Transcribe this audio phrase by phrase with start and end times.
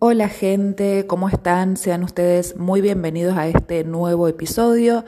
[0.00, 1.76] Hola gente, ¿cómo están?
[1.76, 5.04] Sean ustedes muy bienvenidos a este nuevo episodio.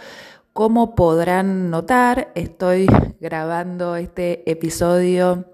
[0.52, 2.86] Como podrán notar, estoy
[3.20, 5.44] grabando este episodio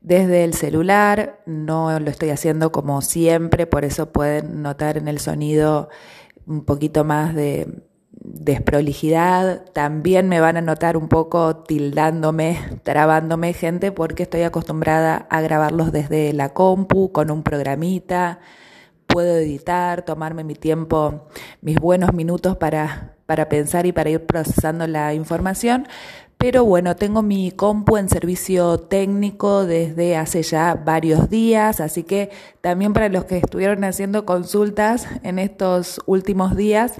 [0.00, 5.18] desde el celular, no lo estoy haciendo como siempre, por eso pueden notar en el
[5.18, 5.90] sonido
[6.46, 7.82] un poquito más de
[8.12, 9.64] desprolijidad.
[9.72, 15.92] También me van a notar un poco tildándome, trabándome gente, porque estoy acostumbrada a grabarlos
[15.92, 18.40] desde la compu con un programita
[19.10, 21.26] puedo editar, tomarme mi tiempo,
[21.60, 25.88] mis buenos minutos para, para pensar y para ir procesando la información.
[26.38, 32.30] Pero bueno, tengo mi compu en servicio técnico desde hace ya varios días, así que
[32.62, 36.94] también para los que estuvieron haciendo consultas en estos últimos días,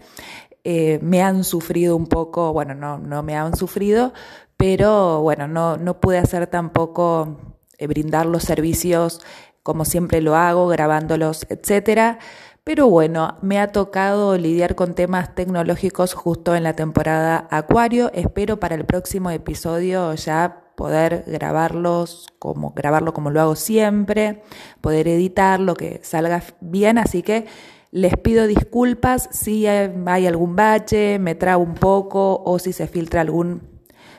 [0.64, 4.12] eh, me han sufrido un poco, bueno, no, no me han sufrido,
[4.56, 9.20] pero bueno, no, no pude hacer tampoco eh, brindar los servicios
[9.62, 12.18] como siempre lo hago, grabándolos, etcétera.
[12.64, 18.10] Pero bueno, me ha tocado lidiar con temas tecnológicos justo en la temporada Acuario.
[18.12, 24.42] Espero para el próximo episodio ya poder grabarlos como grabarlo como lo hago siempre,
[24.80, 27.46] poder editarlo, que salga bien, así que
[27.92, 33.20] les pido disculpas si hay algún bache, me trabo un poco o si se filtra
[33.20, 33.62] algún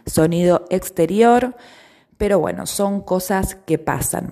[0.06, 1.56] sonido exterior,
[2.18, 4.32] pero bueno, son cosas que pasan.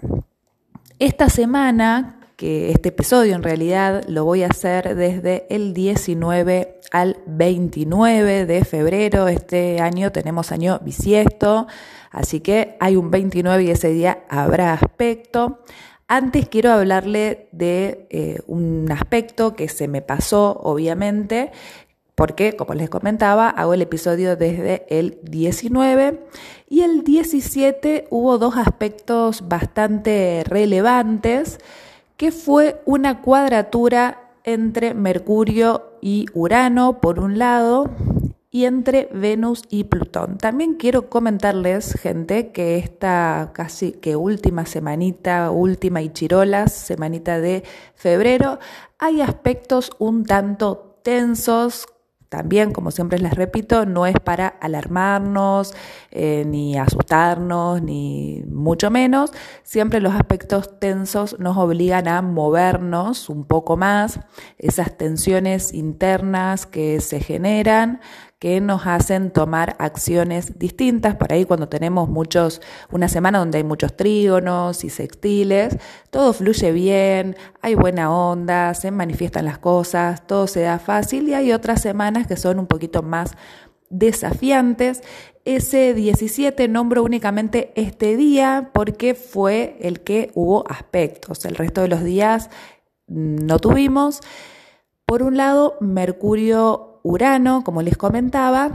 [1.00, 7.18] Esta semana, que este episodio en realidad lo voy a hacer desde el 19 al
[7.28, 9.28] 29 de febrero.
[9.28, 11.68] Este año tenemos año bisiesto,
[12.12, 15.60] así que hay un 29 y ese día habrá aspecto.
[16.12, 21.52] Antes quiero hablarle de eh, un aspecto que se me pasó, obviamente,
[22.16, 26.20] porque, como les comentaba, hago el episodio desde el 19
[26.68, 31.60] y el 17 hubo dos aspectos bastante relevantes,
[32.18, 37.92] que fue una cuadratura entre Mercurio y Urano, por un lado,
[38.52, 40.38] y entre Venus y Plutón.
[40.38, 47.64] También quiero comentarles, gente, que esta casi que última semanita, última y chirolas, semanita de
[47.96, 48.60] febrero,
[48.98, 51.86] hay aspectos un tanto tensos
[52.30, 55.74] también, como siempre les repito, no es para alarmarnos,
[56.12, 59.32] eh, ni asustarnos, ni mucho menos.
[59.64, 64.20] Siempre los aspectos tensos nos obligan a movernos un poco más,
[64.60, 68.00] esas tensiones internas que se generan,
[68.40, 71.16] que nos hacen tomar acciones distintas.
[71.18, 75.78] Por ahí cuando tenemos muchos, una semana donde hay muchos trígonos y sextiles,
[76.10, 81.34] todo fluye bien, hay buena onda, se manifiestan las cosas, todo se da fácil y
[81.34, 83.36] hay otras semanas que son un poquito más
[83.90, 85.02] desafiantes.
[85.44, 91.44] Ese 17 nombro únicamente este día porque fue el que hubo aspectos.
[91.44, 92.50] El resto de los días
[93.08, 94.22] no tuvimos.
[95.06, 98.70] Por un lado, Mercurio Urano, como les comentaba,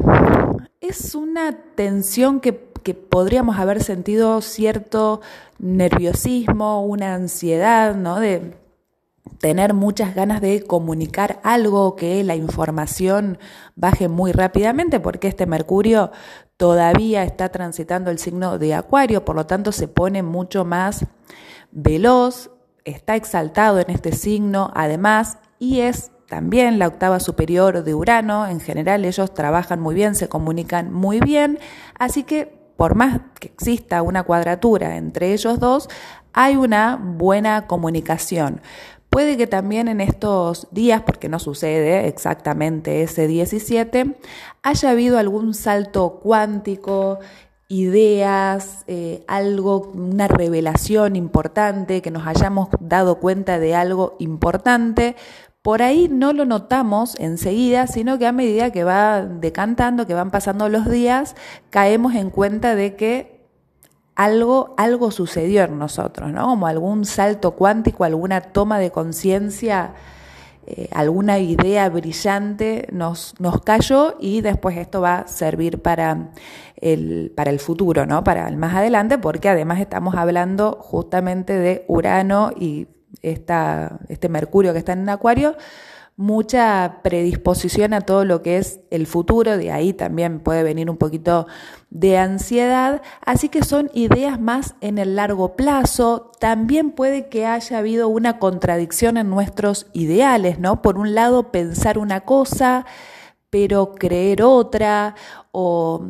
[0.81, 5.21] es una tensión que, podríamos haber sentido cierto
[5.61, 8.19] nerviosismo, una ansiedad, ¿no?
[8.19, 8.57] De
[9.39, 13.39] tener muchas ganas de comunicar algo, que la información
[13.77, 16.11] baje muy rápidamente, porque este Mercurio
[16.57, 21.07] todavía está transitando el signo de Acuario, por lo tanto se pone mucho más
[21.71, 22.51] veloz,
[22.85, 28.49] está exaltado en este signo, además, y es también la octava superior de Urano.
[28.49, 31.61] En general ellos trabajan muy bien, se comunican muy bien,
[31.97, 32.47] así que
[32.77, 35.89] por más que exista una cuadratura entre ellos dos,
[36.33, 38.63] hay una buena comunicación.
[39.11, 44.17] Puede que también en estos días, porque no sucede exactamente ese 17,
[44.65, 47.21] haya habido algún salto cuántico,
[47.69, 55.17] ideas, eh, algo, una revelación importante, que nos hayamos dado cuenta de algo importante,
[55.65, 60.31] por ahí no lo notamos enseguida, sino que a medida que va decantando, que van
[60.31, 61.37] pasando los días,
[61.71, 63.47] caemos en cuenta de que
[64.15, 66.45] algo, algo sucedió en nosotros, ¿no?
[66.45, 69.95] Como algún salto cuántico, alguna toma de conciencia,
[70.67, 76.33] eh, alguna idea brillante nos, nos cayó y después esto va a servir para
[76.77, 78.23] el, para el futuro, ¿no?
[78.23, 82.89] Para el más adelante, porque además estamos hablando justamente de Urano y
[83.33, 85.57] este Mercurio que está en Acuario,
[86.17, 90.97] mucha predisposición a todo lo que es el futuro, de ahí también puede venir un
[90.97, 91.49] poquito
[91.91, 97.79] de ansiedad, así que son ideas más en el largo plazo, también puede que haya
[97.79, 100.83] habido una contradicción en nuestros ideales, ¿no?
[100.83, 102.87] Por un lado pensar una cosa,
[103.51, 105.17] pero creer otra,
[105.51, 106.07] o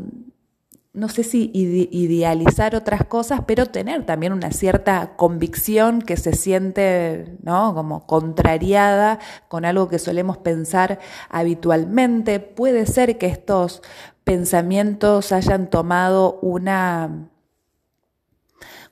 [0.94, 7.36] no sé si idealizar otras cosas, pero tener también una cierta convicción que se siente,
[7.42, 7.74] ¿no?
[7.74, 9.18] Como contrariada
[9.48, 12.38] con algo que solemos pensar habitualmente.
[12.38, 13.82] Puede ser que estos
[14.22, 17.28] pensamientos hayan tomado una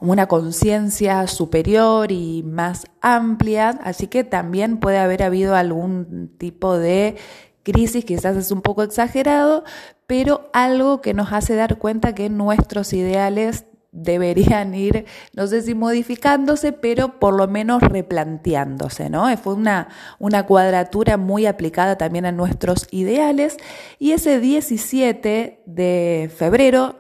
[0.01, 7.17] una conciencia superior y más amplia, así que también puede haber habido algún tipo de
[7.63, 9.65] crisis, quizás es un poco exagerado,
[10.07, 15.05] pero algo que nos hace dar cuenta que nuestros ideales deberían ir,
[15.35, 19.37] no sé si modificándose, pero por lo menos replanteándose, ¿no?
[19.37, 19.89] Fue una,
[20.19, 23.59] una cuadratura muy aplicada también a nuestros ideales
[23.99, 26.97] y ese 17 de febrero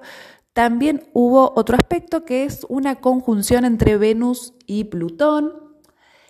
[0.52, 5.54] también hubo otro aspecto que es una conjunción entre Venus y Plutón.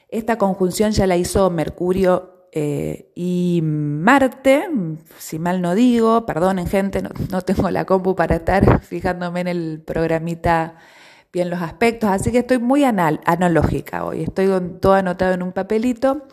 [0.09, 4.69] Esta conjunción ya la hizo Mercurio eh, y Marte,
[5.17, 9.83] si mal no digo, perdonen gente, no, tengo la compu para estar fijándome en el
[9.85, 10.77] programita
[11.33, 15.53] bien los aspectos, así que estoy muy analógica hoy, estoy con todo anotado en un
[15.53, 16.27] papelito,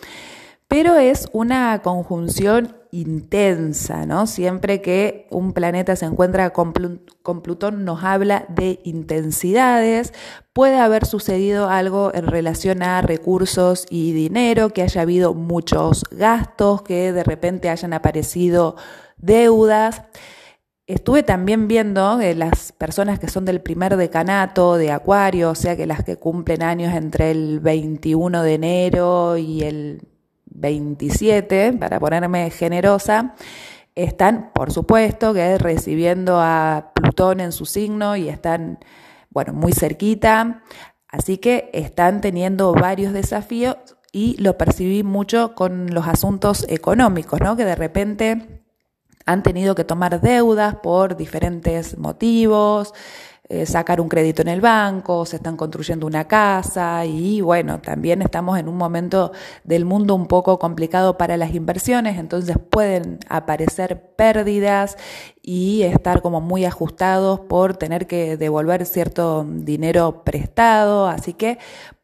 [0.68, 4.26] pero es una conjunción intensa, ¿no?
[4.28, 10.14] Siempre que un planeta se encuentra con, Plutón nos habla de intensidades,
[10.54, 16.82] puede haber sucedido algo en relación a recursos y dinero, que haya habido muchos gastos,
[16.82, 18.76] que de repente hayan aparecido
[19.18, 20.04] deudas.
[20.88, 25.78] Estuve también viendo que las personas que son del primer decanato de Acuario, o sea
[25.78, 30.02] que las que cumplen años entre el 21 de enero y el
[30.52, 33.36] 27, para ponerme generosa,
[33.96, 38.80] están, por supuesto, que recibiendo a Plutón en su signo y están,
[39.30, 40.64] bueno, muy cerquita.
[41.08, 43.78] Así que están teniendo varios desafíos
[44.12, 47.56] y lo percibí mucho con los asuntos económicos, ¿no?
[47.56, 48.64] Que de repente
[49.26, 52.94] han tenido que tomar deudas por diferentes motivos,
[53.52, 58.22] eh, sacar un crédito en el banco, se están construyendo una casa y bueno, también
[58.22, 59.32] estamos en un momento
[59.64, 64.98] del mundo un poco complicado para las inversiones, entonces pueden aparecer pérdidas
[65.42, 71.58] y estar como muy ajustados por tener que devolver cierto dinero prestado, así que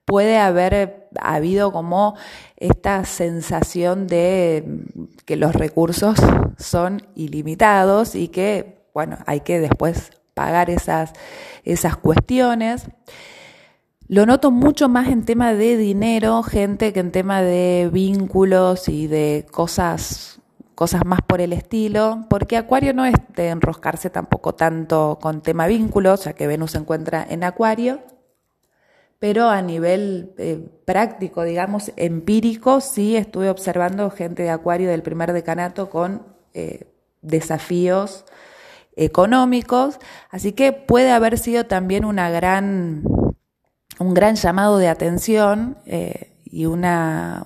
[0.03, 2.15] puede haber habido como
[2.57, 4.83] esta sensación de
[5.25, 6.17] que los recursos
[6.57, 11.13] son ilimitados y que, bueno, hay que después pagar esas,
[11.63, 12.87] esas cuestiones.
[14.07, 19.07] Lo noto mucho más en tema de dinero, gente, que en tema de vínculos y
[19.07, 20.39] de cosas,
[20.75, 25.65] cosas más por el estilo, porque Acuario no es de enroscarse tampoco tanto con tema
[25.65, 28.03] vínculos, ya que Venus se encuentra en Acuario,
[29.17, 35.33] pero a nivel eh, práctico, digamos, empírico, sí estuve observando gente de Acuario del primer
[35.33, 36.91] decanato con eh,
[37.23, 38.25] desafíos
[38.95, 39.99] económicos,
[40.29, 43.03] así que puede haber sido también una gran,
[43.99, 47.45] un gran llamado de atención eh, y una,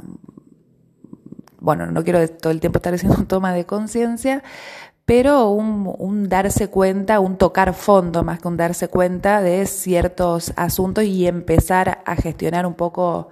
[1.59, 4.43] bueno, no quiero todo el tiempo estar haciendo toma de conciencia,
[5.05, 10.53] pero un, un, darse cuenta, un tocar fondo más que un darse cuenta de ciertos
[10.55, 13.29] asuntos y empezar a gestionar un poco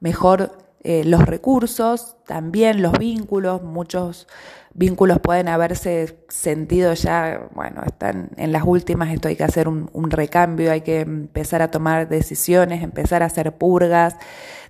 [0.00, 4.26] mejor eh, los recursos, también los vínculos, muchos
[4.74, 10.10] vínculos pueden haberse sentido ya, bueno, están en las últimas, esto hay que hacer un,
[10.10, 14.16] recambio, hay que empezar a tomar decisiones, empezar a hacer purgas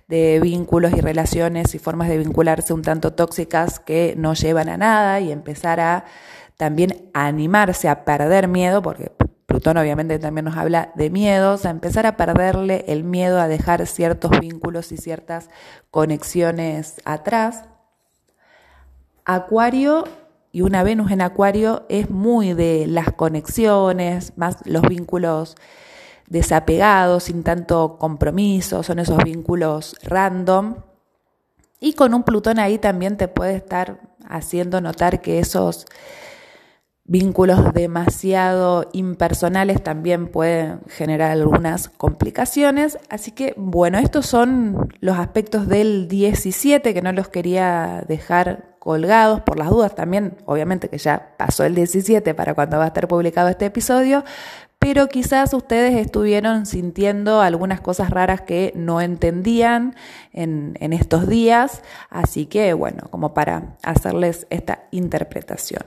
[0.07, 4.77] de vínculos y relaciones y formas de vincularse un tanto tóxicas que no llevan a
[4.77, 6.05] nada y empezar a
[6.57, 9.11] también animarse a perder miedo, porque
[9.45, 13.85] Plutón obviamente también nos habla de miedos, a empezar a perderle el miedo a dejar
[13.85, 15.49] ciertos vínculos y ciertas
[15.91, 17.65] conexiones atrás.
[19.25, 20.05] Acuario
[20.51, 25.55] y una Venus en Acuario es muy de las conexiones, más los vínculos
[26.27, 30.75] desapegados, sin tanto compromiso, son esos vínculos random.
[31.79, 35.85] Y con un Plutón ahí también te puede estar haciendo notar que esos
[37.05, 42.97] Vínculos demasiado impersonales también pueden generar algunas complicaciones.
[43.09, 49.39] Así que, bueno, estos son los aspectos del 17 que no los quería dejar colgados
[49.39, 50.35] por las dudas también.
[50.43, 54.25] Obviamente que ya pasó el 17 para cuando va a estar publicado este episodio,
[54.77, 59.95] pero quizás ustedes estuvieron sintiendo algunas cosas raras que no entendían
[60.33, 65.85] en, en, estos días, así que bueno, como para hacerles esta interpretación.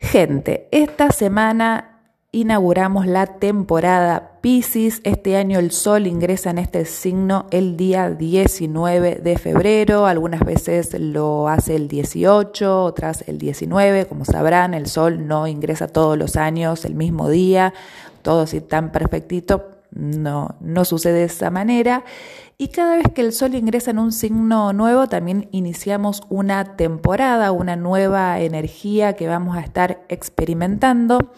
[0.00, 1.95] Gente, esta semana
[2.36, 5.00] inauguramos la temporada Pisces.
[5.04, 10.04] Este año el Sol ingresa en este signo el día 19 de febrero.
[10.04, 14.04] Algunas veces lo hace el 18, otras el 19.
[14.04, 17.72] Como sabrán, el Sol no ingresa todos los años el mismo día,
[18.20, 19.70] todo así tan perfectito.
[19.92, 22.04] No, no sucede de esa manera.
[22.58, 27.50] Y cada vez que el Sol ingresa en un signo nuevo, también iniciamos una temporada,
[27.50, 31.32] una nueva energía que vamos a estar experimentando.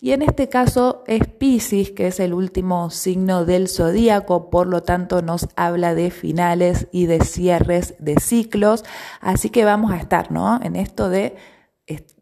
[0.00, 4.82] Y en este caso es Pisces, que es el último signo del zodíaco, por lo
[4.82, 8.84] tanto nos habla de finales y de cierres de ciclos.
[9.20, 10.60] Así que vamos a estar ¿no?
[10.62, 11.36] en esto de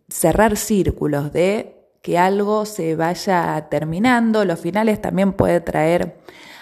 [0.08, 4.44] cerrar círculos, de que algo se vaya terminando.
[4.44, 6.16] Los finales también puede traer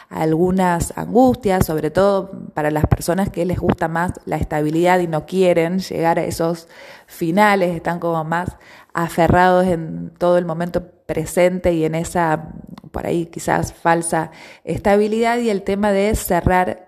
[0.08, 5.26] algunas angustias, sobre todo para las personas que les gusta más la estabilidad y no
[5.26, 6.68] quieren llegar a esos
[7.06, 8.56] finales, están como más
[8.94, 12.54] aferrados en todo el momento presente y en esa,
[12.92, 14.30] por ahí quizás falsa
[14.62, 15.38] estabilidad.
[15.38, 16.86] Y el tema de cerrar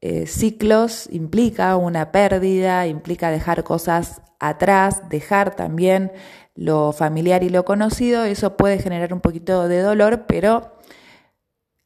[0.00, 6.12] eh, ciclos implica una pérdida, implica dejar cosas atrás, dejar también
[6.54, 10.76] lo familiar y lo conocido, eso puede generar un poquito de dolor, pero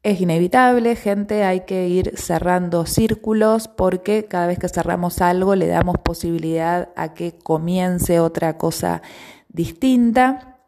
[0.02, 5.66] es inevitable, gente, hay que ir cerrando círculos porque cada vez que cerramos algo le
[5.66, 9.02] damos posibilidad a que comience otra cosa
[9.52, 10.58] distinta.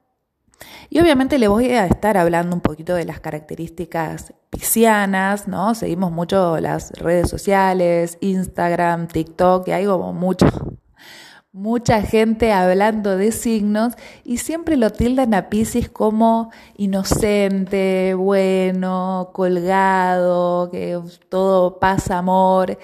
[0.91, 5.75] Y obviamente le voy a estar hablando un poquito de las características piscianas, ¿no?
[5.75, 10.47] Seguimos mucho las redes sociales, Instagram, TikTok, que hay como mucho
[11.53, 13.93] mucha gente hablando de signos
[14.25, 20.99] y siempre lo tildan a Pisces como inocente, bueno, colgado, que
[21.29, 22.79] todo pasa amor.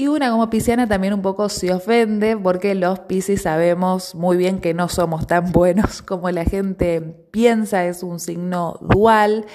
[0.00, 4.60] Y una como pisciana también un poco se ofende porque los Pisces sabemos muy bien
[4.60, 7.00] que no somos tan buenos como la gente
[7.32, 9.46] piensa, es un signo dual.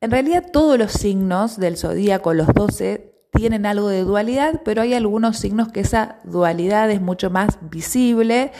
[0.00, 4.92] En realidad todos los signos del zodíaco, los 12, tienen algo de dualidad, pero hay
[4.92, 8.50] algunos signos que esa dualidad es mucho más visible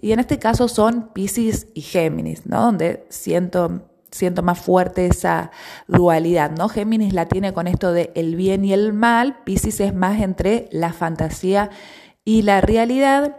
[0.00, 2.60] y en este caso son Pisces y Géminis, ¿no?
[2.60, 5.50] Donde siento siento más fuerte esa
[5.88, 6.68] dualidad, ¿no?
[6.68, 10.68] Géminis la tiene con esto de el bien y el mal, Pisces es más entre
[10.70, 11.70] la fantasía
[12.24, 13.38] y la realidad.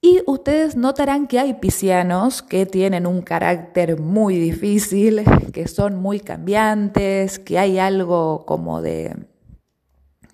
[0.00, 6.20] Y ustedes notarán que hay piscianos que tienen un carácter muy difícil, que son muy
[6.20, 9.27] cambiantes, que hay algo como de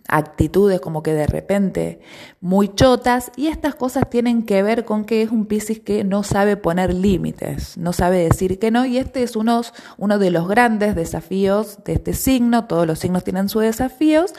[0.08, 2.00] actitudes como que de repente
[2.40, 6.22] muy chotas y estas cosas tienen que ver con que es un Piscis que no
[6.22, 9.62] sabe poner límites, no sabe decir que no y este es uno,
[9.96, 14.32] uno de los grandes desafíos de este signo, todos los signos tienen sus desafíos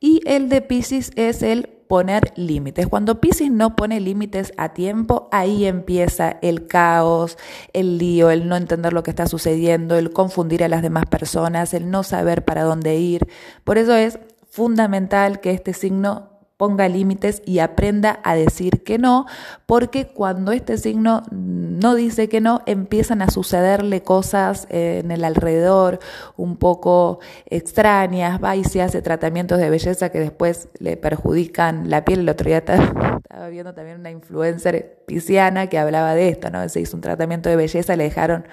[0.00, 2.86] y el de Piscis es el poner límites.
[2.86, 7.36] Cuando Piscis no pone límites a tiempo, ahí empieza el caos,
[7.72, 11.74] el lío, el no entender lo que está sucediendo, el confundir a las demás personas,
[11.74, 13.26] el no saber para dónde ir.
[13.64, 14.20] Por eso es
[14.50, 16.30] fundamental que este signo
[16.60, 19.24] ponga límites y aprenda a decir que no,
[19.64, 26.00] porque cuando este signo no dice que no, empiezan a sucederle cosas en el alrededor
[26.36, 32.04] un poco extrañas, va y se hace tratamientos de belleza que después le perjudican la
[32.04, 32.20] piel.
[32.20, 36.68] El otro día estaba, viendo también una influencer pisciana que hablaba de esto, ¿no?
[36.68, 38.46] Se hizo un tratamiento de belleza, le dejaron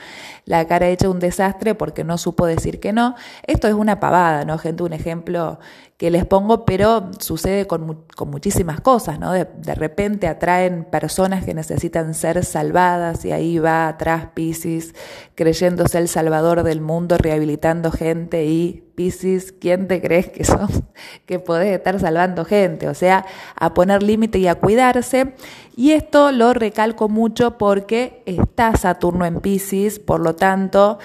[0.46, 3.16] la cara hecha un desastre porque no supo decir que no.
[3.46, 4.58] Esto es una pavada, ¿no?
[4.58, 5.60] Gente, un ejemplo
[5.98, 9.32] que les pongo, pero sucede con, con muchísimas cosas, ¿no?
[9.32, 14.94] De, de, repente atraen personas que necesitan ser salvadas y ahí va atrás Pisces
[15.34, 20.68] creyéndose el salvador del mundo, rehabilitando gente y Pisces, ¿quién te crees que son?
[21.25, 23.25] Que podés estar salvando gente, o sea,
[23.56, 25.34] a poner límite y a cuidarse.
[25.75, 31.00] Y esto lo recalco mucho porque está Saturno en Pisces, por lo tanto,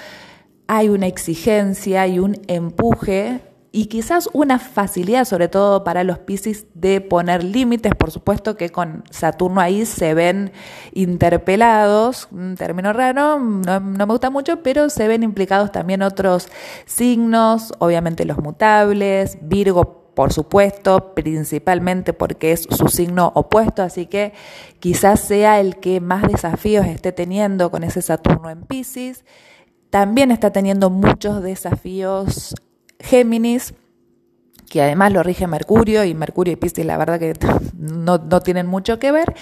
[0.66, 3.40] hay una exigencia y un empuje
[3.74, 7.94] y quizás una facilidad, sobre todo para los Pisces, de poner límites.
[7.94, 10.52] Por supuesto que con Saturno ahí se ven
[10.92, 16.48] interpelados, un término raro, no, me gusta mucho, pero se ven implicados también otros
[16.84, 20.00] signos, obviamente los mutables, Virgo.
[20.12, 24.34] Por supuesto, principalmente porque es su signo opuesto, así que
[24.78, 29.24] quizás sea el que más desafíos esté teniendo con ese Saturno en Pisces.
[29.88, 32.54] También está teniendo muchos desafíos
[33.02, 33.74] Géminis,
[34.72, 37.34] que además lo rige Mercurio, y Mercurio y Piscis la verdad que
[37.78, 39.34] no, no, tienen mucho que ver,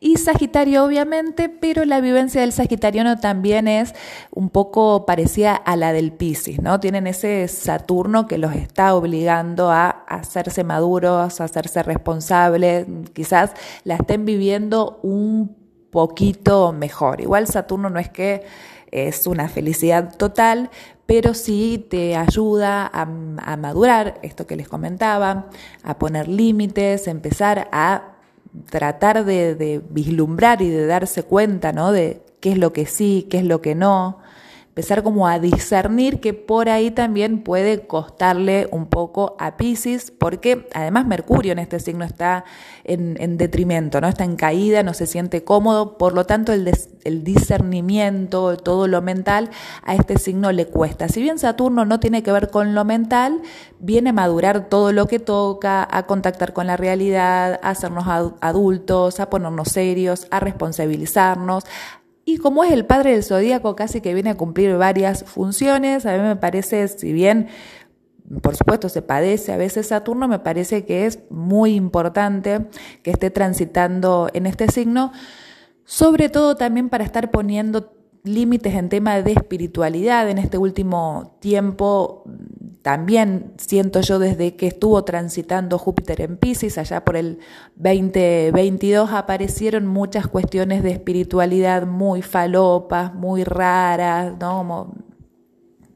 [0.00, 3.94] y Sagitario obviamente, pero la vivencia del Sagitariano también es
[4.30, 6.80] un poco parecida a la del Piscis, ¿no?
[6.80, 13.52] Tienen ese Saturno que los está obligando a hacerse maduros, a hacerse responsables, quizás
[13.84, 15.54] la estén viviendo un
[15.90, 17.20] poquito mejor.
[17.20, 18.44] Igual Saturno no es que
[18.92, 20.70] es una felicidad total,
[21.06, 23.06] pero sí te ayuda a,
[23.56, 25.46] madurar, esto que les comentaba,
[25.82, 28.16] a poner límites, empezar a
[28.70, 31.92] tratar de, de, vislumbrar y de darse cuenta, ¿no?
[31.92, 34.18] De qué es lo que sí, qué es lo que no,
[34.78, 40.68] empezar como a discernir que por ahí también puede costarle un poco a Pisces, porque
[40.72, 42.44] además Mercurio en este signo está
[42.84, 44.06] en, detrimento, ¿no?
[44.06, 46.70] Está en caída, no se siente cómodo, por lo tanto el,
[47.02, 49.50] el discernimiento, todo lo mental,
[49.82, 51.08] a este signo le cuesta.
[51.08, 53.42] Si bien Saturno no tiene que ver con lo mental,
[53.80, 58.04] viene a madurar todo lo que toca, a contactar con la realidad, a hacernos
[58.40, 61.64] adultos, a ponernos serios, a responsabilizarnos,
[62.28, 66.14] y como es el padre del zodíaco, casi que viene a cumplir varias funciones, a
[66.14, 67.48] mí me parece, si bien
[68.42, 72.66] por supuesto se padece a veces Saturno, me parece que es muy importante
[73.02, 75.10] que esté transitando en este signo,
[75.86, 77.94] sobre todo también para estar poniendo
[78.24, 82.24] límites en tema de espiritualidad en este último tiempo
[82.82, 87.38] también siento yo desde que estuvo transitando Júpiter en Pisces, allá por el
[87.76, 94.94] 2022, aparecieron muchas cuestiones de espiritualidad muy falopas, muy raras, ¿no?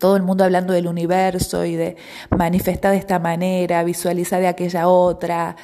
[0.03, 1.97] todo el mundo hablando del universo y de
[2.31, 5.55] manifestar de esta manera, visualizar de aquella otra.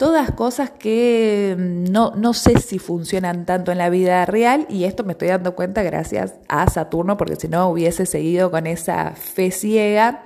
[0.00, 4.84] Todas cosas que mm, no, no sé si funcionan tanto en la vida real y
[4.84, 9.10] esto me estoy dando cuenta gracias a Saturno, porque si no hubiese seguido con esa
[9.10, 10.24] fe ciega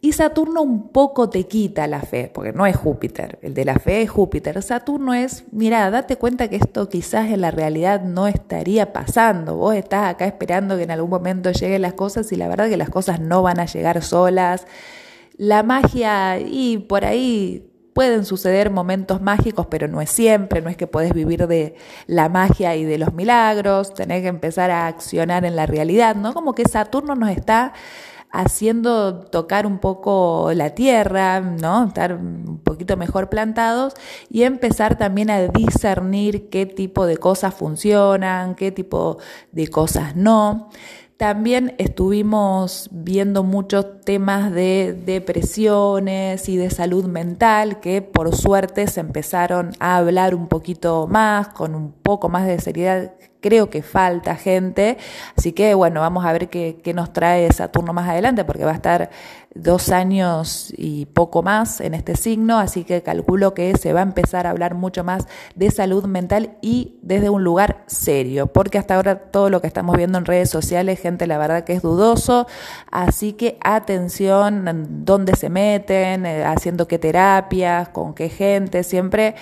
[0.00, 3.78] y Saturno un poco te quita la fe, porque no es Júpiter, el de la
[3.78, 4.60] fe es Júpiter.
[4.60, 9.54] Saturno es, mira, date cuenta que esto quizás en la realidad no estaría pasando.
[9.54, 12.76] Vos estás acá esperando que en algún momento lleguen las cosas y la verdad que
[12.76, 14.66] las cosas no van a llegar solas.
[15.36, 20.76] La magia, y por ahí pueden suceder momentos mágicos, pero no es siempre, no es
[20.76, 21.76] que podés vivir de
[22.06, 26.34] la magia y de los milagros, tenés que empezar a accionar en la realidad, ¿no?
[26.34, 27.72] Como que Saturno nos está
[28.30, 31.86] haciendo tocar un poco la tierra, ¿no?
[31.86, 33.94] Estar un poquito mejor plantados
[34.28, 39.16] y empezar también a discernir qué tipo de cosas funcionan, qué tipo
[39.52, 40.68] de cosas no.
[41.16, 49.00] También estuvimos viendo muchos temas de depresiones y de salud mental que por suerte se
[49.00, 54.36] empezaron a hablar un poquito más, con un poco más de seriedad creo que falta
[54.36, 54.98] gente,
[55.36, 58.74] así que bueno, vamos a ver qué, nos trae Saturno más adelante, porque va a
[58.74, 59.10] estar
[59.54, 64.02] dos años y poco más en este signo, así que calculo que se va a
[64.02, 68.96] empezar a hablar mucho más de salud mental y desde un lugar serio, porque hasta
[68.96, 72.46] ahora todo lo que estamos viendo en redes sociales, gente, la verdad que es dudoso,
[72.90, 79.34] así que atención en dónde se meten, eh, haciendo qué terapias, con qué gente, siempre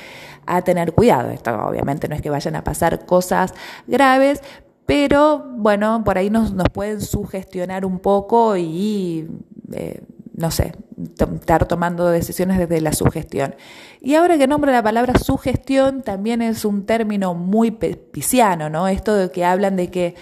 [0.46, 1.30] a tener cuidado.
[1.30, 3.54] Esto obviamente no es que vayan a pasar cosas
[3.86, 4.40] graves,
[4.86, 9.28] pero bueno, por ahí nos, nos pueden sugestionar un poco y,
[9.72, 10.02] eh,
[10.34, 10.72] no sé,
[11.34, 13.54] estar tomando decisiones desde la sugestión.
[14.00, 18.88] Y ahora que nombro la palabra sugestión, también es un término muy pisciano, ¿no?
[18.88, 20.14] Esto de que hablan de que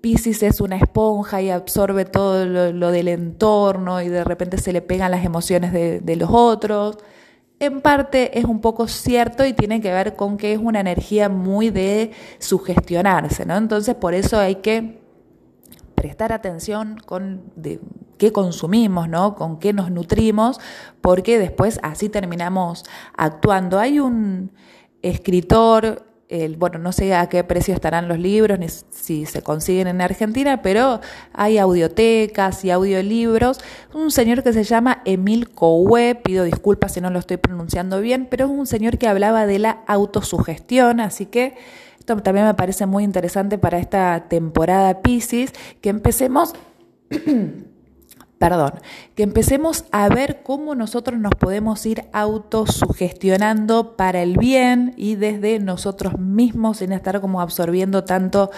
[0.00, 4.80] Pisces es una esponja y absorbe todo lo, del entorno y de repente se le
[4.80, 6.98] pegan las emociones de, de los otros
[7.60, 11.28] en parte es un poco cierto y tiene que ver con que es una energía
[11.28, 13.56] muy de sugestionarse, ¿no?
[13.56, 15.00] Entonces por eso hay que
[15.94, 17.42] prestar atención con
[18.16, 19.34] qué consumimos, ¿no?
[19.34, 20.60] Con qué nos nutrimos,
[21.00, 22.84] porque después así terminamos
[23.16, 23.80] actuando.
[23.80, 24.52] Hay un
[25.02, 26.07] escritor
[26.58, 30.60] bueno, no sé a qué precio estarán los libros, ni si se consiguen en Argentina,
[30.60, 31.00] pero
[31.32, 33.60] hay audiotecas y audiolibros.
[33.94, 38.26] Un señor que se llama Emil Coué, pido disculpas si no lo estoy pronunciando bien,
[38.30, 41.56] pero es un señor que hablaba de la autosugestión, así que
[41.98, 46.52] esto también me parece muy interesante para esta temporada Pisces, que empecemos
[48.38, 48.74] perdón,
[49.14, 55.58] que empecemos a ver cómo nosotros nos podemos ir autosugestionando para el bien y desde
[55.58, 58.50] nosotros mismos sin estar como absorbiendo tanto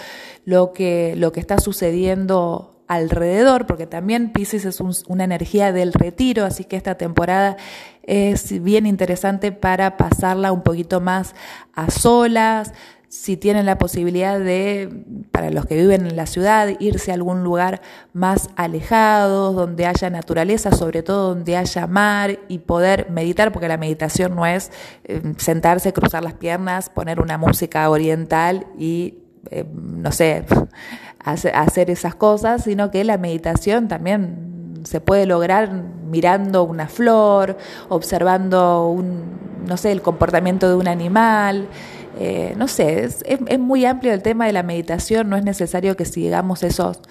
[0.45, 6.43] lo que, lo que está sucediendo alrededor, porque también Pisces es una energía del retiro,
[6.43, 7.55] así que esta temporada
[8.03, 11.33] es bien interesante para pasarla un poquito más
[11.73, 12.73] a solas,
[13.11, 17.43] si tienen la posibilidad de, para los que viven en la ciudad, irse a algún
[17.43, 17.81] lugar
[18.13, 23.75] más alejado, donde haya naturaleza, sobre todo donde haya mar y poder meditar, porque la
[23.75, 24.71] meditación no es
[25.03, 29.15] eh, sentarse, cruzar las piernas, poner una música oriental y,
[29.49, 30.45] eh, no sé,
[31.19, 35.69] hacer esas cosas, sino que la meditación también se puede lograr
[36.09, 37.57] mirando una flor,
[37.89, 41.67] observando un, no sé, el comportamiento de un animal,
[42.19, 45.95] eh, no sé, es, es, muy amplio el tema de la meditación, no es necesario
[45.95, 47.01] que sigamos esos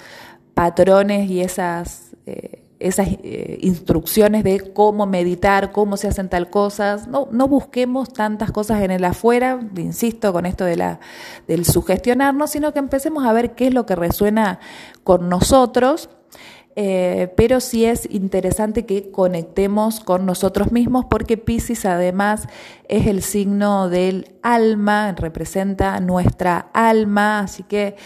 [0.55, 2.17] patrones y esas...
[2.27, 7.07] Eh, esas eh, instrucciones de cómo meditar, cómo se hacen tal cosas.
[7.07, 10.99] No, no busquemos tantas cosas en el afuera, insisto, con esto de la,
[11.47, 14.61] del sugestionarnos, sino que empecemos a ver qué es lo que resuena
[15.05, 16.09] con nosotros.
[16.77, 22.47] Eh, pero sí es interesante que conectemos con nosotros mismos porque Pisces además
[22.89, 27.97] es el signo del alma, representa nuestra alma, así que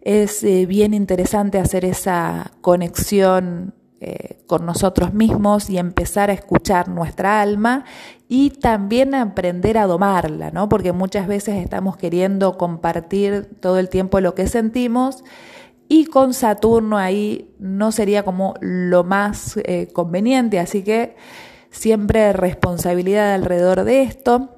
[0.00, 6.88] es eh, bien interesante hacer esa conexión eh, con nosotros mismos y empezar a escuchar
[6.88, 7.84] nuestra alma
[8.28, 10.68] y también aprender a domarla, ¿no?
[10.68, 15.24] Porque muchas veces estamos queriendo compartir todo el tiempo lo que sentimos
[15.88, 21.16] y con Saturno ahí no sería como lo más eh, conveniente, así que
[21.70, 24.54] siempre responsabilidad alrededor de esto.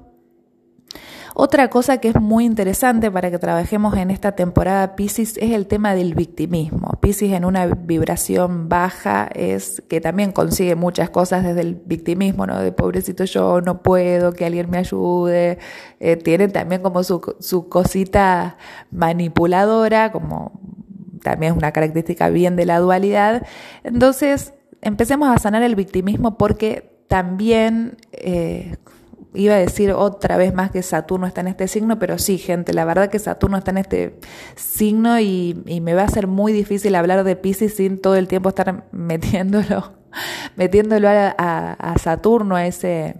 [1.33, 5.65] Otra cosa que es muy interesante para que trabajemos en esta temporada Pisces es el
[5.65, 6.99] tema del victimismo.
[6.99, 12.59] Pisces en una vibración baja es que también consigue muchas cosas desde el victimismo, ¿no?
[12.59, 15.57] De pobrecito yo, no puedo, que alguien me ayude.
[16.01, 18.57] Eh, tiene también como su, su cosita
[18.91, 20.59] manipuladora, como
[21.23, 23.45] también es una característica bien de la dualidad.
[23.83, 27.97] Entonces, empecemos a sanar el victimismo porque también...
[28.13, 28.75] Eh,
[29.33, 32.73] iba a decir otra vez más que Saturno está en este signo, pero sí, gente,
[32.73, 34.19] la verdad que Saturno está en este
[34.55, 38.49] signo y, me va a ser muy difícil hablar de Pisces sin todo el tiempo
[38.49, 39.93] estar metiéndolo,
[40.55, 43.15] metiéndolo a, Saturno, a ese...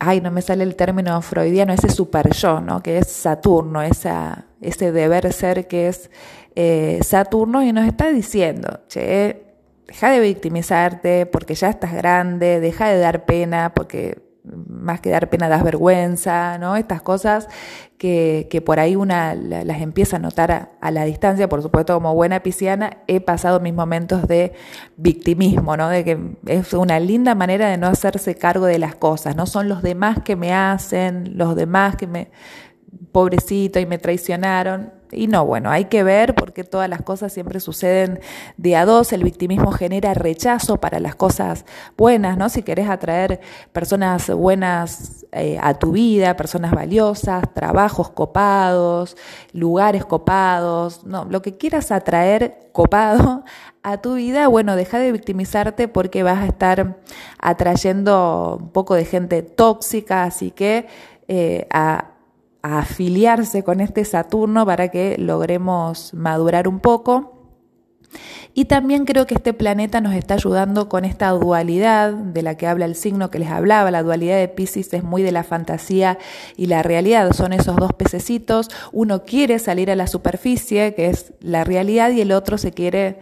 [0.00, 2.82] Ay, no me sale el término freudiano, ese super yo, ¿no?
[2.82, 6.10] Que es Saturno, esa, ese deber ser que es
[6.54, 9.44] eh, Saturno y nos está diciendo, che,
[9.86, 14.28] deja de victimizarte porque ya estás grande, deja de dar pena porque
[14.68, 16.76] más que dar pena das vergüenza, ¿no?
[16.76, 17.48] Estas cosas
[17.98, 22.14] que, que por ahí una las empieza a notar a, la distancia, por supuesto como
[22.14, 24.52] buena pisciana he pasado mis momentos de
[24.96, 25.88] victimismo, ¿no?
[25.88, 29.68] De que es una linda manera de no hacerse cargo de las cosas, no son
[29.68, 32.30] los demás que me hacen, los demás que me
[33.12, 34.92] pobrecito y me traicionaron.
[35.10, 38.20] Y no, bueno, hay que ver porque todas las cosas siempre suceden
[38.56, 39.12] de a dos.
[39.12, 41.64] El victimismo genera rechazo para las cosas
[41.96, 42.48] buenas, ¿no?
[42.48, 43.40] Si querés atraer
[43.72, 49.16] personas buenas eh, a tu vida, personas valiosas, trabajos copados,
[49.52, 53.44] lugares copados, no, lo que quieras atraer copado
[53.82, 56.98] a tu vida, bueno, deja de victimizarte porque vas a estar
[57.38, 60.86] atrayendo un poco de gente tóxica, así que
[61.28, 62.17] eh, a
[62.62, 67.34] a afiliarse con este Saturno para que logremos madurar un poco.
[68.54, 72.66] Y también creo que este planeta nos está ayudando con esta dualidad de la que
[72.66, 73.90] habla el signo que les hablaba.
[73.90, 76.18] La dualidad de Pisces es muy de la fantasía
[76.56, 77.32] y la realidad.
[77.34, 78.68] Son esos dos pececitos.
[78.90, 83.20] Uno quiere salir a la superficie, que es la realidad, y el otro se quiere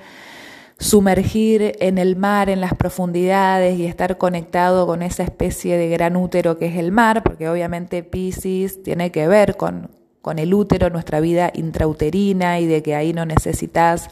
[0.79, 6.17] sumergir en el mar, en las profundidades y estar conectado con esa especie de gran
[6.17, 10.91] útero que es el mar, porque obviamente Pisces tiene que ver con, con el útero,
[10.91, 14.11] nuestra vida intrauterina y de que ahí no necesitas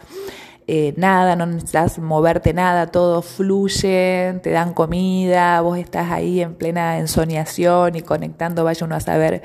[0.67, 6.55] eh, nada, no necesitas moverte nada, todo fluye, te dan comida, vos estás ahí en
[6.55, 9.43] plena ensoñación y conectando, vaya uno a saber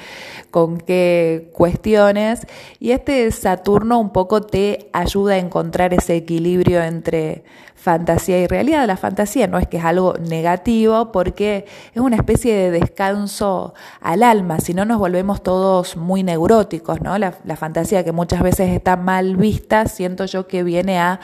[0.49, 2.47] con qué cuestiones.
[2.79, 7.43] Y este Saturno un poco te ayuda a encontrar ese equilibrio entre
[7.80, 8.86] fantasía y realidad.
[8.86, 14.24] La fantasía no es que es algo negativo porque es una especie de descanso al
[14.24, 17.18] alma, si no nos volvemos todos muy neuróticos, ¿no?
[17.18, 21.20] La, la fantasía que muchas veces está mal vista, siento yo que viene a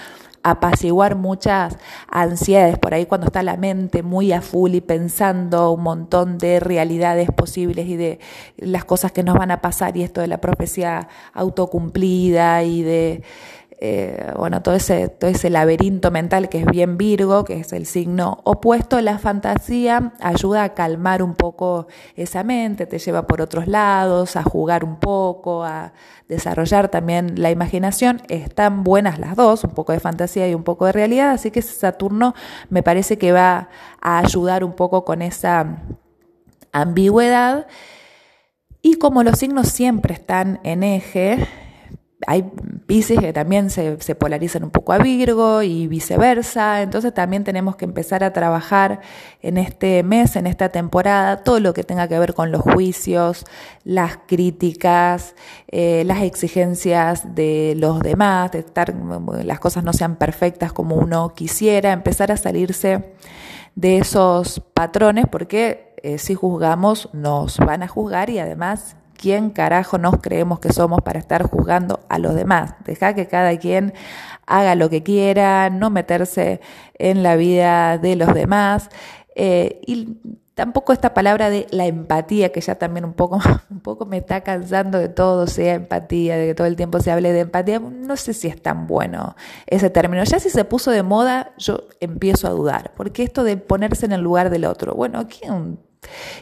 [0.45, 1.75] apaciguar muchas
[2.07, 6.59] ansiedades por ahí cuando está la mente muy a full y pensando un montón de
[6.59, 8.19] realidades posibles y de
[8.57, 13.23] las cosas que nos van a pasar y esto de la profecía autocumplida y de
[13.77, 17.85] eh, bueno, todo ese, todo ese laberinto mental que es bien Virgo, que es el
[17.85, 23.67] signo opuesto, la fantasía ayuda a calmar un poco esa mente, te lleva por otros
[23.67, 25.91] lados, a jugar un poco, a
[26.29, 28.21] desarrollar también la imaginación.
[28.29, 31.61] Están buenas las dos, un poco de fantasía y un poco de realidad, así que
[31.61, 32.33] Saturno
[32.69, 33.69] me parece que va
[34.01, 35.81] a ayudar un poco con esa
[36.71, 37.67] ambigüedad.
[38.81, 41.47] Y como los signos siempre están en eje,
[42.27, 42.51] hay
[42.87, 47.75] Pisces que también se, se, polarizan un poco a Virgo y viceversa, entonces también tenemos
[47.75, 49.01] que empezar a trabajar
[49.41, 53.45] en este mes, en esta temporada, todo lo que tenga que ver con los juicios,
[53.83, 55.35] las críticas,
[55.67, 58.93] eh, las exigencias de los demás, de estar,
[59.43, 63.13] las cosas no sean perfectas como uno quisiera, empezar a salirse
[63.75, 69.97] de esos patrones, porque eh, si juzgamos nos van a juzgar y además ¿quién carajo
[69.97, 72.75] nos creemos que somos para estar juzgando a los demás?
[72.85, 73.93] Deja que cada quien
[74.45, 76.61] haga lo que quiera, no meterse
[76.95, 78.89] en la vida de los demás.
[79.35, 80.17] Eh, y
[80.55, 84.41] tampoco esta palabra de la empatía, que ya también un poco, un poco me está
[84.41, 88.15] cansando de todo, sea empatía, de que todo el tiempo se hable de empatía, no
[88.15, 89.35] sé si es tan bueno
[89.67, 90.23] ese término.
[90.23, 94.13] Ya si se puso de moda, yo empiezo a dudar, porque esto de ponerse en
[94.13, 95.79] el lugar del otro, bueno, ¿quién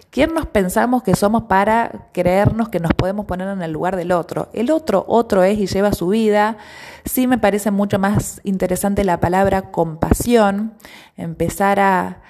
[0.09, 4.11] ¿Quién nos pensamos que somos para creernos que nos podemos poner en el lugar del
[4.11, 4.49] otro?
[4.53, 6.57] El otro, otro es y lleva su vida.
[7.05, 10.73] Sí me parece mucho más interesante la palabra compasión,
[11.17, 12.21] empezar a,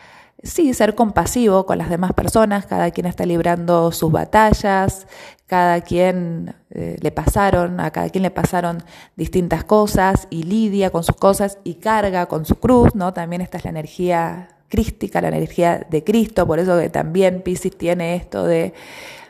[0.43, 5.07] sí, ser compasivo con las demás personas, cada quien está librando sus batallas,
[5.47, 8.83] cada quien eh, le pasaron, a cada quien le pasaron
[9.15, 13.13] distintas cosas y lidia con sus cosas y carga con su cruz, ¿no?
[13.13, 17.77] También esta es la energía crística, la energía de Cristo, por eso que también Pisces
[17.77, 18.73] tiene esto de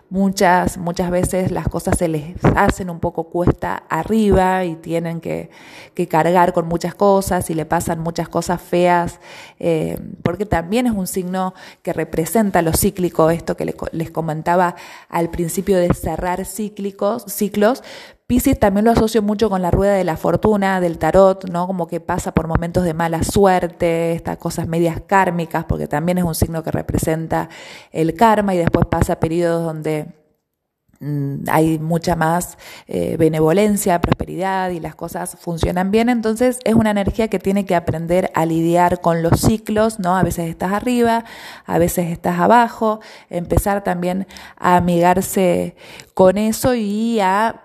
[0.10, 5.49] muchas, muchas veces las cosas se les hacen un poco cuesta arriba y tienen que,
[6.10, 9.19] cargar con muchas cosas y le pasan muchas cosas feas,
[9.60, 14.75] eh, porque también es un signo que representa lo cíclico, esto que les comentaba
[15.10, 17.84] al principio de cerrar cíclicos, ciclos,
[18.34, 21.67] Pisces también lo asocio mucho con la rueda de la fortuna del tarot, ¿no?
[21.67, 26.24] Como que pasa por momentos de mala suerte, estas cosas medias kármicas, porque también es
[26.24, 27.50] un signo que representa
[27.91, 30.08] el karma y después pasa periodos donde
[31.00, 36.10] mm, hay mucha más eh, benevolencia, prosperidad y las cosas funcionan bien.
[36.10, 40.17] Entonces es una energía que tiene que aprender a lidiar con los ciclos, ¿no?
[40.17, 41.24] A veces estás arriba,
[41.67, 44.26] a veces estás abajo, empezar también
[44.58, 45.76] a amigarse
[46.15, 47.60] con eso y a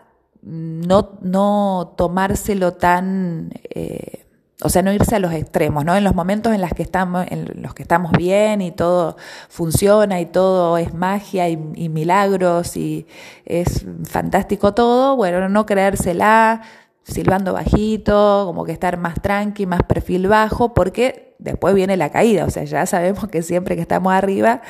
[0.49, 4.25] no, no tomárselo tan, eh,
[4.63, 5.95] o sea, no irse a los extremos, ¿no?
[5.95, 9.17] En los momentos en los que estamos, en los que estamos bien y todo
[9.49, 13.07] funciona y todo es magia y, y milagros y
[13.45, 16.63] es fantástico todo, bueno, no creérsela,
[17.05, 22.47] silbando bajito, como que estar más tranqui, más perfil bajo, porque después viene la caída,
[22.47, 24.63] o sea, ya sabemos que siempre que estamos arriba,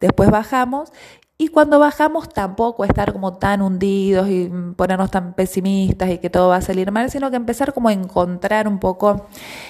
[0.00, 0.92] después bajamos
[1.38, 6.48] y cuando bajamos tampoco estar como tan hundidos y ponernos tan pesimistas y que todo
[6.48, 9.26] va a salir mal, sino que empezar como a encontrar un poco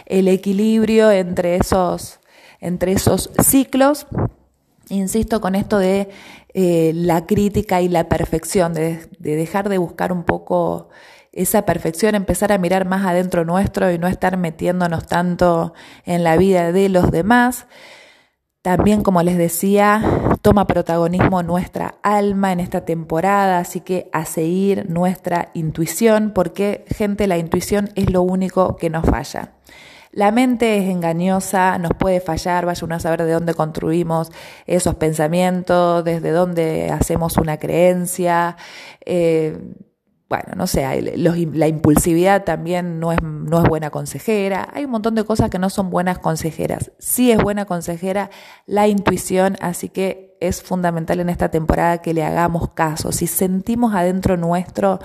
[0.07, 2.20] el equilibrio entre esos,
[2.61, 4.07] entre esos ciclos.
[4.90, 6.09] Insisto con esto de
[6.55, 10.88] eh, la crítica y la perfección, de dejar de buscar un poco
[11.33, 15.74] esa perfección, empezar a mirar más adentro nuestro y no estar metiéndonos tanto
[16.05, 17.66] en la vida de los demás.
[18.66, 20.02] También, como les decía,
[20.42, 27.29] toma protagonismo nuestra alma en esta temporada, así que a seguir nuestra intuición, porque gente,
[27.29, 29.52] la intuición es lo único que nos falla.
[30.11, 34.33] La mente es engañosa, nos puede fallar, vaya uno a saber de dónde construimos
[34.66, 38.57] esos pensamientos, desde dónde hacemos una creencia.
[39.05, 39.61] Eh,
[40.28, 40.84] bueno, no sé,
[41.16, 44.68] la impulsividad también no es, no es buena consejera.
[44.72, 46.90] Hay un montón de cosas que no son buenas consejeras.
[46.98, 48.30] Sí es buena consejera
[48.66, 53.12] la intuición, así que es fundamental en esta temporada que le hagamos caso.
[53.12, 54.98] Si sentimos adentro nuestro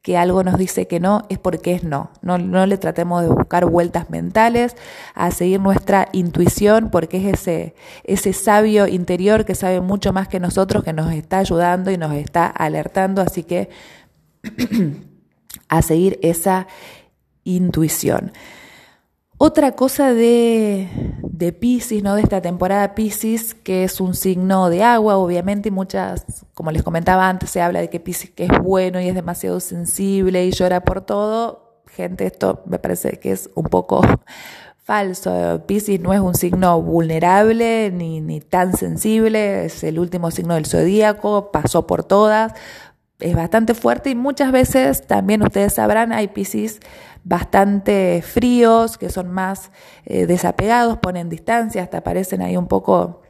[0.00, 2.10] que algo nos dice que no, es porque es no.
[2.20, 4.76] No, no le tratemos de buscar vueltas mentales,
[5.14, 7.74] a seguir nuestra intuición, porque es ese,
[8.04, 12.12] ese sabio interior que sabe mucho más que nosotros, que nos está ayudando y nos
[12.14, 13.22] está alertando.
[13.22, 13.70] Así que
[15.68, 16.66] a seguir esa
[17.44, 18.32] intuición.
[19.36, 20.88] Otra cosa de,
[21.22, 22.14] de Pisces, ¿no?
[22.14, 26.84] De esta temporada Pisces, que es un signo de agua, obviamente, y muchas, como les
[26.84, 30.52] comentaba antes, se habla de que Pisces que es bueno y es demasiado sensible y
[30.52, 31.82] llora por todo.
[31.86, 34.02] Gente, esto me parece que es un poco
[34.78, 35.62] falso.
[35.66, 40.66] Pisces no es un signo vulnerable ni, ni tan sensible, es el último signo del
[40.66, 42.52] zodíaco, pasó por todas,
[43.20, 46.80] es bastante fuerte y muchas veces también ustedes sabrán, hay piscis
[47.24, 49.70] bastante fríos, que son más
[50.04, 53.22] eh, desapegados, ponen distancia, hasta parecen ahí un poco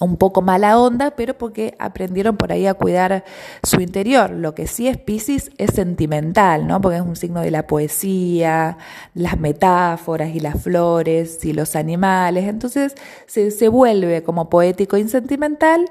[0.00, 3.24] un poco mala onda, pero porque aprendieron por ahí a cuidar
[3.62, 4.30] su interior.
[4.30, 6.80] Lo que sí es Pisces es sentimental, ¿no?
[6.80, 8.78] Porque es un signo de la poesía,
[9.14, 12.44] las metáforas y las flores y los animales.
[12.44, 12.94] Entonces
[13.26, 15.84] se, se vuelve como poético y sentimental,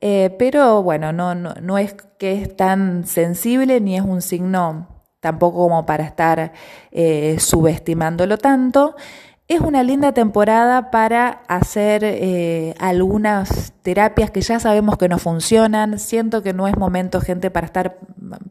[0.00, 4.88] eh, pero bueno, no, no, no es que es tan sensible ni es un signo
[5.20, 6.52] tampoco como para estar
[6.90, 8.94] eh, subestimándolo tanto.
[9.48, 15.98] Es una linda temporada para hacer eh, algunas terapias que ya sabemos que no funcionan.
[15.98, 17.98] Siento que no es momento, gente, para estar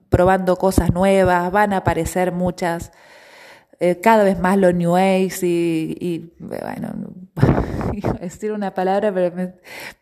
[0.09, 1.51] probando cosas nuevas.
[1.51, 2.91] Van a aparecer muchas,
[3.79, 6.89] eh, cada vez más los New Age y, y, bueno,
[8.21, 9.53] decir una palabra, pero me,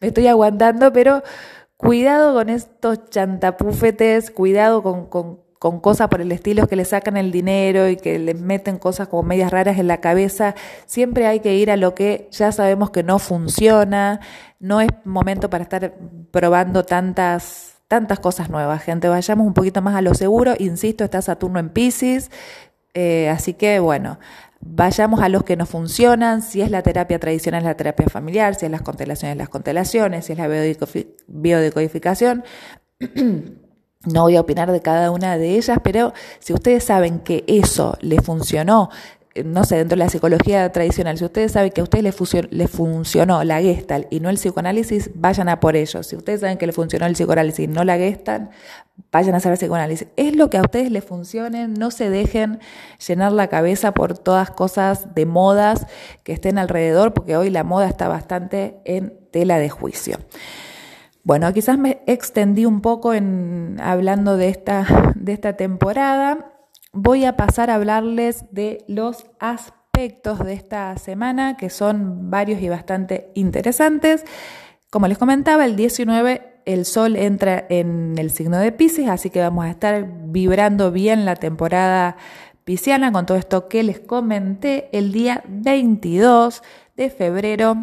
[0.02, 1.24] estoy aguantando, pero
[1.78, 5.44] cuidado con estos chantapúfetes, cuidado con, con,
[5.82, 9.24] cosas por el estilo que le sacan el dinero y que les meten cosas como
[9.24, 10.54] medias raras en la cabeza.
[10.86, 14.20] Siempre hay que ir a lo que ya sabemos que no funciona.
[14.60, 15.96] No es momento para estar
[16.30, 19.08] probando tantas tantas cosas nuevas, gente.
[19.08, 20.54] Vayamos un poquito más a lo seguro.
[20.60, 22.30] Insisto, está Saturno en Pisces.
[22.94, 24.20] Eh, así que bueno,
[24.66, 28.66] vayamos a los que nos funcionan, si es la terapia tradicional, la terapia familiar, si
[28.66, 30.48] es las constelaciones, las constelaciones, si es la
[31.28, 32.44] biodecodificación.
[34.08, 37.98] No voy a opinar de cada una de ellas, pero si ustedes saben que eso
[38.02, 38.92] les funcionó,
[39.44, 43.44] no sé, dentro de la psicología tradicional, si ustedes saben que a ustedes les, funcionó
[43.44, 46.04] la Gestalt y no el psicoanálisis, vayan a por ello.
[46.04, 48.50] Si ustedes saben que les funcionó el psicoanálisis y no la Gestalt,
[49.12, 50.08] vayan a hacer el psicoanálisis.
[50.16, 52.60] Es lo que a ustedes les funcione, no se dejen
[53.06, 55.86] llenar la cabeza por todas cosas de modas
[56.24, 60.18] que estén alrededor, porque hoy la moda está bastante en tela de juicio.
[61.24, 66.55] Bueno, quizás me extendí un poco en hablando de esta, de esta temporada
[66.96, 72.70] voy a pasar a hablarles de los aspectos de esta semana, que son varios y
[72.70, 74.24] bastante interesantes.
[74.90, 79.42] Como les comentaba, el 19 el sol entra en el signo de Pisces, así que
[79.42, 82.18] vamos a estar vibrando bien la temporada
[82.64, 84.90] pisciana con todo esto que les comenté.
[84.92, 86.64] El día 22
[86.96, 87.78] de febrero,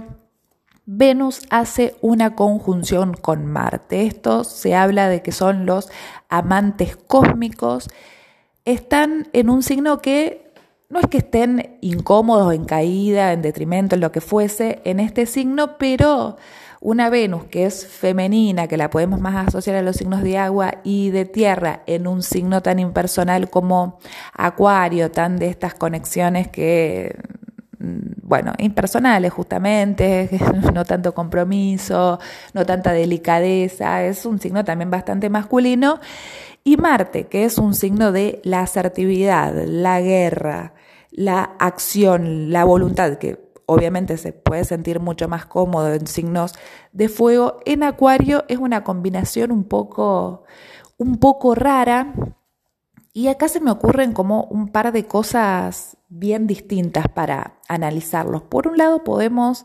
[0.85, 4.07] Venus hace una conjunción con Marte.
[4.07, 5.90] Esto se habla de que son los
[6.29, 7.88] amantes cósmicos
[8.64, 10.53] están en un signo que
[10.88, 15.25] no es que estén incómodos, en caída, en detrimento, en lo que fuese, en este
[15.25, 16.37] signo, pero
[16.83, 20.81] una Venus que es femenina, que la podemos más asociar a los signos de agua
[20.85, 23.98] y de tierra, en un signo tan impersonal como
[24.35, 27.16] Acuario, tan de estas conexiones que
[27.79, 30.29] mm, bueno, impersonales justamente,
[30.75, 32.18] no tanto compromiso,
[32.53, 36.01] no tanta delicadeza, es un signo también bastante masculino
[36.64, 40.75] y Marte, que es un signo de la asertividad, la guerra,
[41.11, 46.55] la acción, la voluntad, que obviamente se puede sentir mucho más cómodo en signos
[46.92, 50.44] de fuego, en Acuario es una combinación un poco,
[50.98, 52.12] un poco rara.
[53.14, 58.42] Y acá se me ocurren como un par de cosas bien distintas para analizarlos.
[58.42, 59.64] Por un lado podemos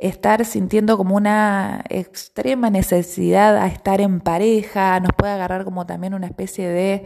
[0.00, 6.14] estar sintiendo como una extrema necesidad a estar en pareja, nos puede agarrar como también
[6.14, 7.04] una especie de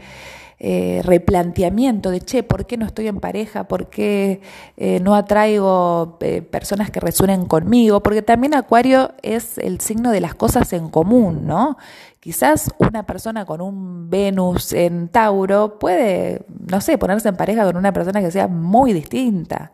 [0.61, 3.65] eh, replanteamiento de, che, ¿por qué no estoy en pareja?
[3.65, 4.41] ¿Por qué
[4.77, 8.03] eh, no atraigo eh, personas que resuenen conmigo?
[8.03, 11.77] Porque también Acuario es el signo de las cosas en común, ¿no?
[12.21, 17.77] Quizás una persona con un Venus en Tauro puede, no sé, ponerse en pareja con
[17.77, 19.73] una persona que sea muy distinta.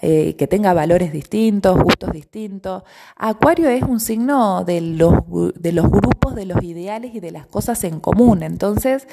[0.00, 2.84] Eh, que tenga valores distintos, gustos distintos.
[3.16, 5.12] Acuario es un signo de los,
[5.56, 8.44] de los grupos, de los ideales y de las cosas en común.
[8.44, 9.08] Entonces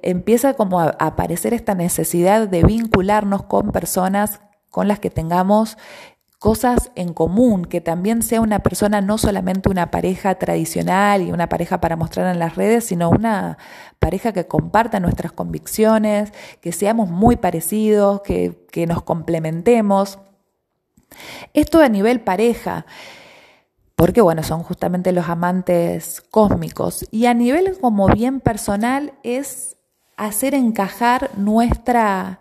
[0.00, 5.76] empieza como a aparecer esta necesidad de vincularnos con personas con las que tengamos
[6.38, 11.48] cosas en común, que también sea una persona no solamente una pareja tradicional y una
[11.48, 13.58] pareja para mostrar en las redes, sino una
[13.98, 20.20] pareja que comparta nuestras convicciones, que seamos muy parecidos, que, que nos complementemos.
[21.54, 22.86] Esto a nivel pareja,
[23.96, 27.04] porque bueno, son justamente los amantes cósmicos.
[27.10, 29.76] Y a nivel como bien personal es
[30.16, 32.40] hacer encajar nuestra,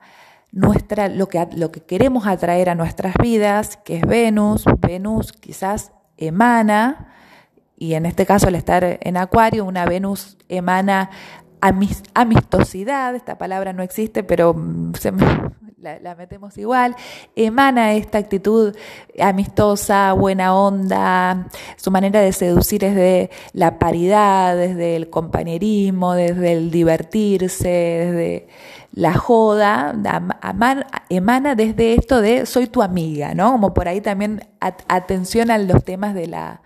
[0.51, 4.65] nuestra, lo, que, lo que queremos atraer a nuestras vidas, que es Venus.
[4.79, 7.13] Venus quizás emana,
[7.77, 11.11] y en este caso al estar en Acuario, una Venus emana
[12.13, 14.91] amistosidad, esta palabra no existe, pero me,
[16.01, 16.95] la, metemos igual,
[17.35, 18.75] emana esta actitud
[19.19, 26.53] amistosa, buena onda, su manera de seducir es de la paridad, desde el compañerismo, desde
[26.53, 28.47] el divertirse, desde
[28.91, 29.93] la joda,
[31.09, 33.51] emana desde esto de soy tu amiga, ¿no?
[33.51, 36.61] Como por ahí también atención a los temas de la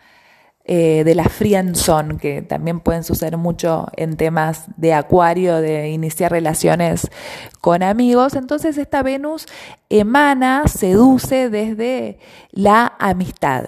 [0.63, 6.31] eh, de la friendzone, que también pueden suceder mucho en temas de acuario, de iniciar
[6.31, 7.09] relaciones
[7.61, 8.35] con amigos.
[8.35, 9.47] Entonces esta Venus
[9.89, 12.19] emana, seduce desde
[12.51, 13.65] la amistad.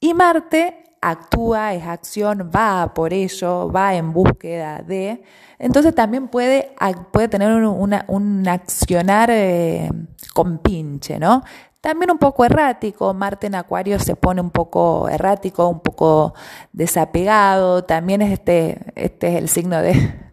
[0.00, 5.22] Y Marte actúa, es acción, va por ello, va en búsqueda de.
[5.58, 6.72] Entonces también puede,
[7.12, 9.90] puede tener un accionar eh,
[10.34, 11.42] con pinche, ¿no?
[11.80, 16.34] También un poco errático, Marte en Acuario se pone un poco errático, un poco
[16.72, 20.29] desapegado, también es este, este es el signo de,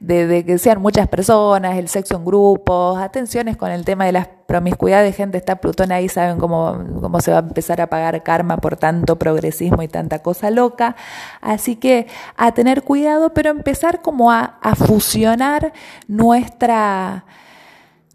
[0.00, 4.28] de, que sean muchas personas, el sexo en grupos, atenciones con el tema de las
[4.46, 8.58] promiscuidades, gente, está Plutón ahí, saben cómo, cómo se va a empezar a pagar karma
[8.58, 10.96] por tanto progresismo y tanta cosa loca.
[11.40, 15.72] Así que a tener cuidado, pero empezar como a, a fusionar
[16.06, 17.24] nuestra,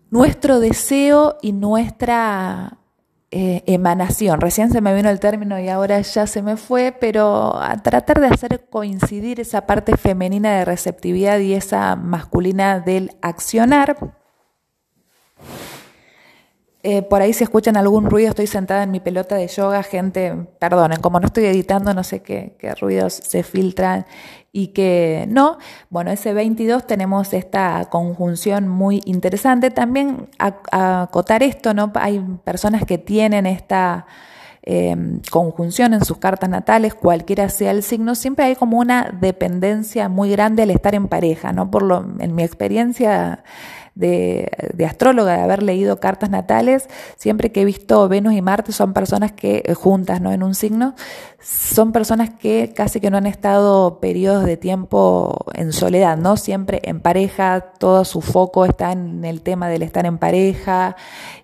[0.09, 2.77] nuestro deseo y nuestra
[3.31, 4.41] eh, emanación.
[4.41, 8.19] Recién se me vino el término y ahora ya se me fue, pero a tratar
[8.19, 13.95] de hacer coincidir esa parte femenina de receptividad y esa masculina del accionar
[16.83, 20.47] eh, por ahí si escuchan algún ruido, estoy sentada en mi pelota de yoga, gente,
[20.57, 24.07] perdonen, como no estoy editando, no sé qué, ruidos se filtran
[24.51, 25.57] y que no.
[25.89, 29.71] Bueno, ese 22 tenemos esta conjunción muy interesante.
[29.71, 31.91] También acotar esto, ¿no?
[31.95, 34.05] Hay personas que tienen esta
[34.63, 34.95] eh,
[35.31, 40.29] conjunción en sus cartas natales, cualquiera sea el signo, siempre hay como una dependencia muy
[40.29, 41.71] grande al estar en pareja, ¿no?
[41.71, 43.43] Por lo, en mi experiencia
[43.95, 44.49] de,
[44.87, 46.87] astróloga, de haber leído cartas natales,
[47.17, 50.31] siempre que he visto Venus y Marte son personas que, eh, juntas, ¿no?
[50.31, 50.95] En un signo,
[51.41, 56.37] son personas que casi que no han estado periodos de tiempo en soledad, ¿no?
[56.37, 60.95] Siempre en pareja, todo su foco está en el tema del estar en pareja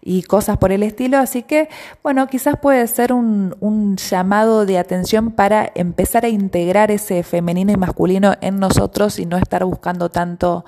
[0.02, 1.68] y cosas por el estilo, así que,
[2.04, 7.72] bueno, quizás puede ser un, un llamado de atención para empezar a integrar ese femenino
[7.72, 10.64] y masculino en nosotros y no estar buscando tanto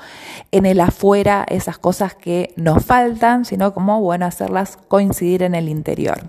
[0.51, 5.69] en el afuera esa cosas que nos faltan, sino como, bueno, hacerlas coincidir en el
[5.69, 6.23] interior.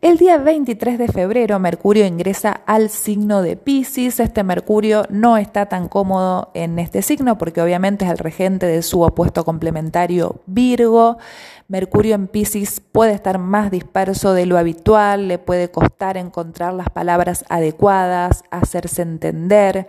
[0.00, 4.20] El día 23 de febrero Mercurio ingresa al signo de Pisces.
[4.20, 8.82] Este Mercurio no está tan cómodo en este signo porque obviamente es el regente de
[8.82, 11.18] su opuesto complementario Virgo.
[11.66, 16.90] Mercurio en Pisces puede estar más disperso de lo habitual, le puede costar encontrar las
[16.90, 19.88] palabras adecuadas, hacerse entender,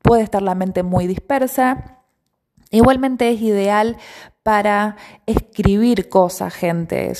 [0.00, 2.03] puede estar la mente muy dispersa
[2.74, 3.96] Igualmente es ideal
[4.42, 4.96] para
[5.26, 7.12] escribir cosas, gente.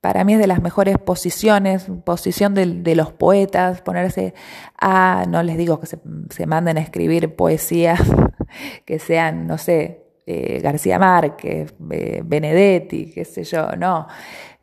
[0.00, 4.32] para mí es de las mejores posiciones, posición de, los poetas, ponerse
[4.80, 7.96] a, no les digo que se, manden a escribir poesía,
[8.86, 14.06] que sean, no sé, eh, García Márquez, eh, Benedetti, qué sé yo, no.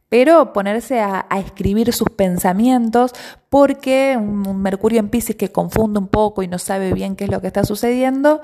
[0.09, 3.13] Pero ponerse a, escribir sus pensamientos,
[3.49, 7.29] porque un Mercurio en Pisces que confunde un poco y no sabe bien qué es
[7.29, 8.41] lo que está sucediendo,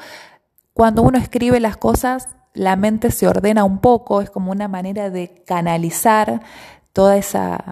[0.76, 5.10] cuando uno escribe las cosas, la mente se ordena un poco, es como una manera
[5.10, 6.42] de canalizar
[6.92, 7.64] toda esa,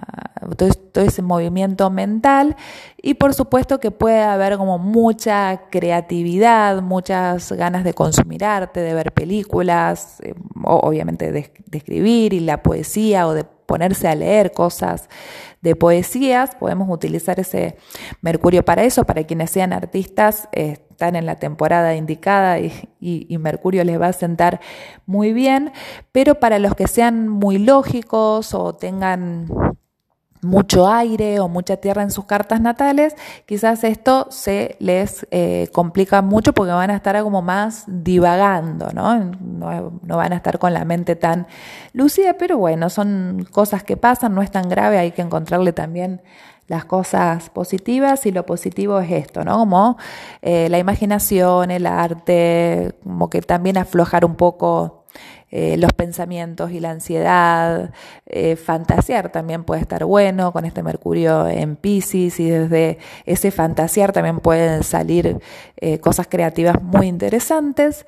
[0.56, 2.56] todo, ese movimiento mental.
[3.02, 8.94] Y por supuesto que puede haber como mucha creatividad, muchas ganas de consumir arte, de
[8.94, 10.34] ver películas, eh,
[10.64, 15.10] obviamente de, escribir y la poesía o de ponerse a leer cosas
[15.64, 17.78] de poesías, podemos utilizar ese
[18.20, 24.00] Mercurio para eso, para quienes sean artistas, están en la temporada indicada y, Mercurio les
[24.00, 24.60] va a sentar
[25.06, 25.72] muy bien,
[26.12, 29.48] pero para los que sean muy lógicos o tengan
[30.44, 33.16] mucho aire o mucha tierra en sus cartas natales,
[33.46, 39.24] quizás esto se les eh, complica mucho porque van a estar como más divagando, ¿no?
[39.24, 40.16] ¿no?
[40.16, 41.46] van a estar con la mente tan
[41.92, 46.22] lúcida, pero bueno, son cosas que pasan, no es tan grave, hay que encontrarle también
[46.66, 49.58] las cosas positivas y lo positivo es esto, ¿no?
[49.58, 49.98] Como
[50.40, 55.03] eh, la imaginación, el arte, como que también aflojar un poco
[55.50, 57.92] eh, los pensamientos y la ansiedad,
[58.26, 64.12] eh, fantasear también puede estar bueno con este Mercurio en Pisces y desde ese fantasear
[64.12, 65.38] también pueden salir
[65.76, 68.06] eh, cosas creativas muy interesantes.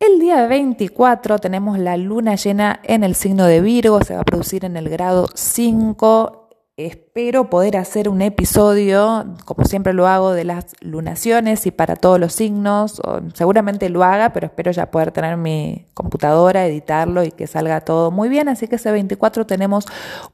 [0.00, 4.24] El día 24 tenemos la luna llena en el signo de Virgo, se va a
[4.24, 6.41] producir en el grado 5
[6.78, 12.18] Espero poder hacer un episodio, como siempre lo hago, de las lunaciones y para todos
[12.18, 12.98] los signos.
[13.34, 18.10] seguramente lo haga, pero espero ya poder tener mi computadora, editarlo y que salga todo
[18.10, 18.48] muy bien.
[18.48, 19.84] Así que ese 24 tenemos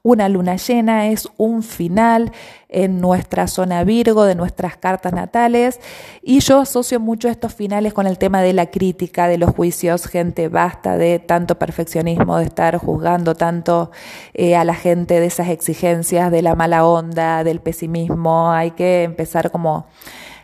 [0.01, 2.31] una luna llena, es un final
[2.69, 5.79] en nuestra zona Virgo de nuestras cartas natales.
[6.21, 10.05] Y yo asocio mucho estos finales con el tema de la crítica, de los juicios.
[10.05, 13.91] Gente, basta de tanto perfeccionismo, de estar juzgando tanto
[14.35, 18.51] eh, a la gente de esas exigencias, de la mala onda, del pesimismo.
[18.51, 19.87] Hay que empezar como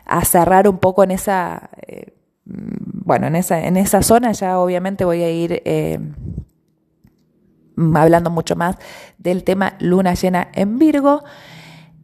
[0.06, 1.70] a cerrar un poco en esa...
[1.88, 2.12] Eh,
[2.48, 6.00] bueno, en esa, en esa zona ya obviamente voy a ir eh,
[7.96, 8.78] hablando mucho más
[9.18, 11.24] del tema luna llena en Virgo.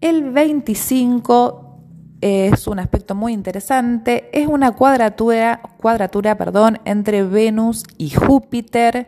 [0.02, 1.78] El 25
[2.22, 9.08] es un aspecto muy interesante, es una cuadratura, cuadratura perdón, entre Venus y Júpiter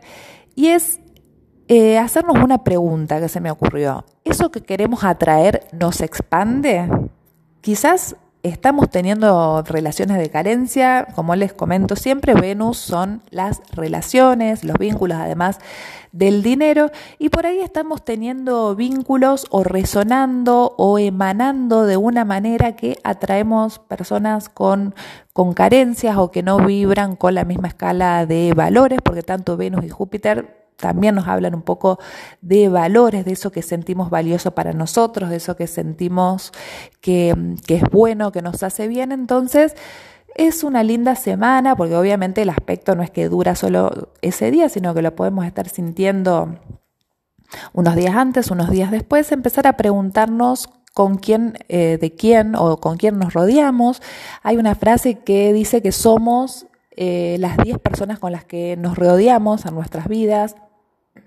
[0.54, 1.00] y es
[1.66, 4.04] eh, hacernos una pregunta que se me ocurrió.
[4.24, 6.88] ¿Eso que queremos atraer nos expande?
[7.60, 14.76] Quizás estamos teniendo relaciones de carencia, como les comento siempre, Venus son las relaciones, los
[14.76, 15.58] vínculos además
[16.12, 22.76] del dinero y por ahí estamos teniendo vínculos o resonando o emanando de una manera
[22.76, 24.94] que atraemos personas con,
[25.32, 29.84] con carencias o que no vibran con la misma escala de valores, porque tanto Venus
[29.84, 31.98] y Júpiter también nos hablan un poco
[32.40, 36.52] de valores, de eso que sentimos valioso para nosotros, de eso que sentimos
[37.00, 37.34] que,
[37.68, 39.12] es bueno, que nos hace bien.
[39.12, 39.74] Entonces,
[40.34, 44.68] es una linda semana, porque obviamente el aspecto no es que dura solo ese día,
[44.68, 46.58] sino que lo podemos estar sintiendo
[47.72, 52.78] unos días antes, unos días después, empezar a preguntarnos con quién, eh, de quién o
[52.78, 54.00] con quién nos rodeamos.
[54.42, 56.66] Hay una frase que dice que somos
[56.96, 60.54] eh, las 10 personas con las que nos rodeamos en nuestras vidas.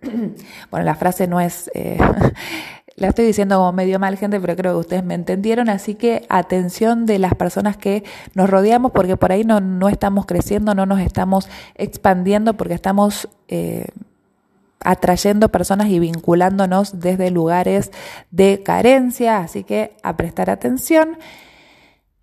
[0.72, 1.98] bueno, la frase no es, eh,
[2.96, 6.26] la estoy diciendo como medio mal gente, pero creo que ustedes me entendieron, así que
[6.30, 10.86] atención de las personas que nos rodeamos, porque por ahí no, no estamos creciendo, no
[10.86, 13.30] nos estamos expandiendo, porque estamos...
[13.48, 13.88] Eh,
[14.80, 17.92] atrayendo personas y vinculándonos desde lugares
[18.30, 21.18] de carencia, así que a prestar atención.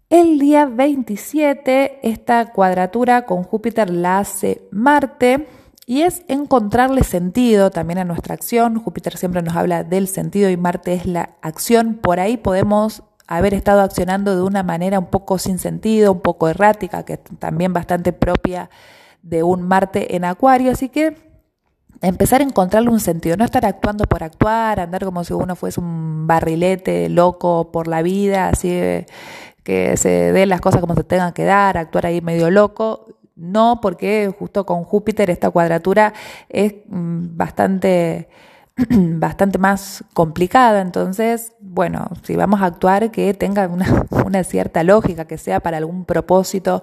[0.09, 5.47] El día 27, esta cuadratura con Júpiter la hace Marte
[5.87, 8.79] y es encontrarle sentido también a nuestra acción.
[8.79, 11.95] Júpiter siempre nos habla del sentido y Marte es la acción.
[11.95, 16.49] Por ahí podemos haber estado accionando de una manera un poco sin sentido, un poco
[16.49, 18.71] errática, que es también bastante propia
[19.23, 20.71] de un Marte en Acuario.
[20.71, 21.17] Así que
[22.01, 25.81] empezar a encontrarle un sentido, no estar actuando por actuar, andar como si uno fuese
[25.81, 28.69] un barrilete loco por la vida, así
[29.63, 33.07] que se den las cosas como se tengan que dar, actuar ahí medio loco.
[33.37, 36.15] No, porque justo con Júpiter esta cuadratura
[36.49, 38.29] es mm, bastante
[38.91, 40.81] bastante más complicada.
[40.81, 45.77] Entonces, bueno, si vamos a actuar, que tenga una, una, cierta lógica, que sea para
[45.77, 46.83] algún propósito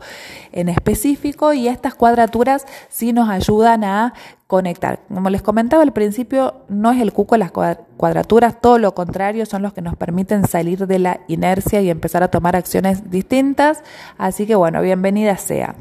[0.52, 1.54] en específico.
[1.54, 4.14] Y estas cuadraturas sí nos ayudan a
[4.48, 5.00] conectar.
[5.08, 9.62] Como les comentaba al principio, no es el cuco las cuadraturas, todo lo contrario, son
[9.62, 13.84] los que nos permiten salir de la inercia y empezar a tomar acciones distintas.
[14.18, 15.76] Así que bueno, bienvenida sea.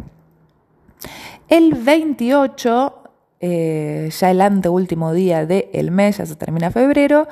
[1.49, 3.01] El 28
[3.43, 7.27] eh, ya el anteúltimo día del mes, ya se termina febrero,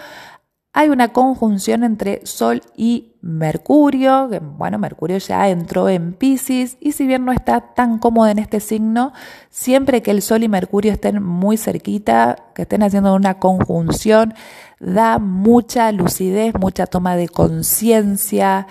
[0.73, 6.93] hay una conjunción entre Sol y Mercurio, que bueno, Mercurio ya entró en Pisces y
[6.93, 9.13] si bien no está tan cómodo en este signo,
[9.51, 14.33] siempre que el Sol y Mercurio estén muy cerquita, que estén haciendo una conjunción,
[14.81, 18.67] da mucha lucidez, mucha toma de conciencia,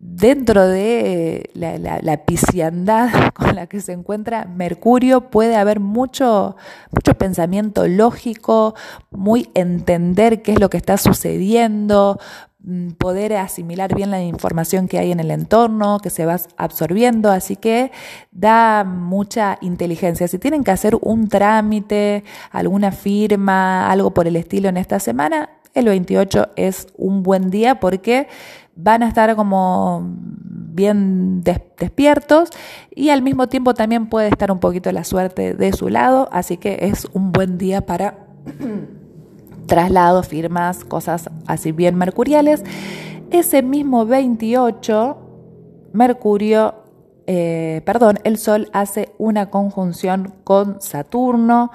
[0.00, 6.56] dentro de la, la, pisciandad con la que se encuentra Mercurio puede haber mucho,
[6.92, 8.74] mucho pensamiento lógico,
[9.10, 12.20] muy entender qué es lo que está sucediendo,
[12.60, 17.32] mm, poder asimilar bien la información que hay en el entorno, que se va absorbiendo,
[17.32, 17.90] así que
[18.30, 20.28] da mucha inteligencia.
[20.28, 22.22] Si tienen que hacer un trámite,
[22.52, 27.78] alguna firma, algo por el estilo en esta semana, el 28 es un buen día
[27.80, 28.26] porque
[28.78, 30.02] van a estar como
[30.78, 32.50] bien despiertos
[32.94, 36.56] y al mismo tiempo también puede estar un poquito la suerte de su lado, así
[36.56, 38.26] que es un buen día para
[39.66, 42.62] traslados, firmas, cosas así bien mercuriales.
[43.30, 45.18] Ese mismo 28,
[45.92, 46.76] Mercurio,
[47.26, 51.72] eh, perdón, el Sol hace una conjunción con Saturno,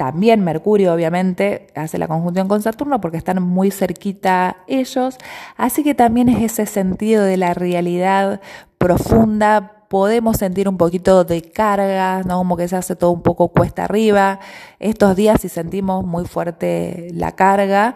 [0.00, 5.18] también Mercurio, obviamente, hace la conjunción con Saturno porque están muy cerquita ellos.
[5.58, 8.40] Así que también es ese sentido de la realidad
[8.78, 9.84] profunda.
[9.90, 12.38] Podemos sentir un poquito de carga, ¿no?
[12.38, 14.40] Como que se hace todo un poco cuesta arriba.
[14.78, 17.94] Estos días, si sentimos muy fuerte la carga,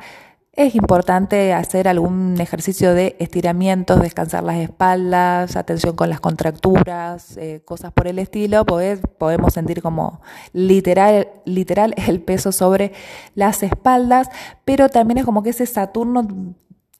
[0.56, 7.62] es importante hacer algún ejercicio de estiramientos, descansar las espaldas, atención con las contracturas, eh,
[7.64, 10.20] cosas por el estilo, podemos sentir como
[10.52, 12.92] literal, literal el peso sobre
[13.34, 14.28] las espaldas,
[14.64, 16.26] pero también es como que ese Saturno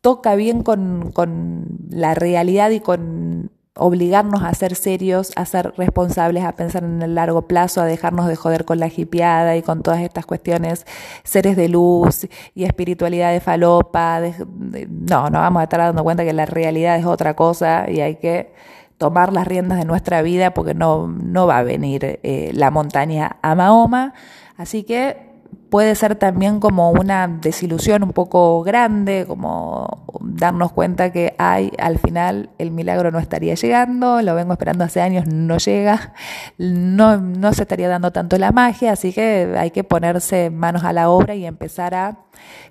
[0.01, 6.45] toca bien con, con la realidad y con obligarnos a ser serios, a ser responsables,
[6.45, 9.83] a pensar en el largo plazo, a dejarnos de joder con la hipiada y con
[9.83, 10.87] todas estas cuestiones,
[11.25, 14.21] seres de luz y espiritualidad de falopa.
[14.21, 18.17] no, no vamos a estar dando cuenta que la realidad es otra cosa y hay
[18.17, 18.55] que
[18.97, 23.39] tomar las riendas de nuestra vida porque no, no va a venir eh, la montaña
[23.43, 24.15] a Mahoma.
[24.57, 31.35] Así que puede ser también como una desilusión un poco grande, como darnos cuenta que
[31.39, 36.13] hay al final el milagro no estaría llegando, lo vengo esperando hace años, no llega,
[36.59, 40.93] no, no se estaría dando tanto la magia, así que hay que ponerse manos a
[40.93, 42.19] la obra y empezar a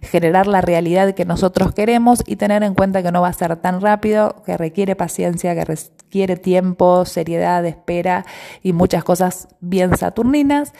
[0.01, 3.55] generar la realidad que nosotros queremos y tener en cuenta que no va a ser
[3.57, 8.25] tan rápido, que requiere paciencia, que requiere tiempo, seriedad, espera
[8.61, 10.73] y muchas cosas bien saturninas.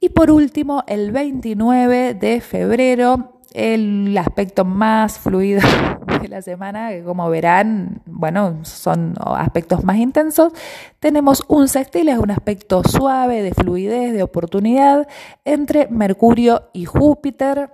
[0.00, 5.60] Y por último, el 29 de febrero, el aspecto más fluido
[6.20, 10.52] de la semana, que como verán, bueno, son aspectos más intensos,
[11.00, 15.08] tenemos un sextil, es un aspecto suave, de fluidez, de oportunidad
[15.44, 17.70] entre Mercurio y Júpiter.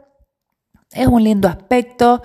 [0.93, 2.23] Es un lindo aspecto.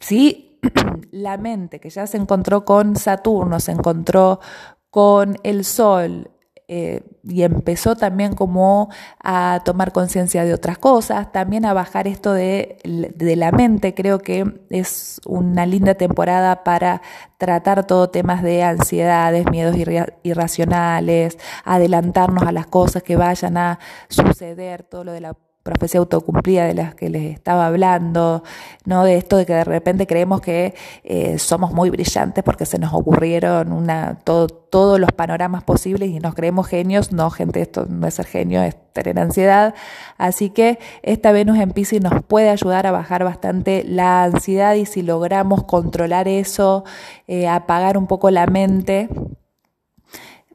[0.00, 0.60] Sí,
[1.10, 4.40] la mente que ya se encontró con Saturno, se encontró
[4.88, 6.30] con el Sol,
[6.66, 8.88] eh, y empezó también como
[9.22, 13.92] a tomar conciencia de otras cosas, también a bajar esto de, de, la mente.
[13.94, 17.02] Creo que es una linda temporada para
[17.36, 19.76] tratar todo temas de ansiedades, miedos
[20.22, 26.66] irracionales, adelantarnos a las cosas que vayan a suceder, todo lo de la profecía autocumplida
[26.66, 28.44] de las que les estaba hablando,
[28.84, 29.02] ¿no?
[29.02, 32.92] De esto de que de repente creemos que eh, somos muy brillantes porque se nos
[32.92, 37.12] ocurrieron una, todo, todos los panoramas posibles y nos creemos genios.
[37.12, 39.74] No, gente, esto no es ser genio, es tener ansiedad.
[40.18, 44.84] Así que esta Venus en Pisces nos puede ayudar a bajar bastante la ansiedad y
[44.84, 46.84] si logramos controlar eso,
[47.26, 49.08] eh, apagar un poco la mente,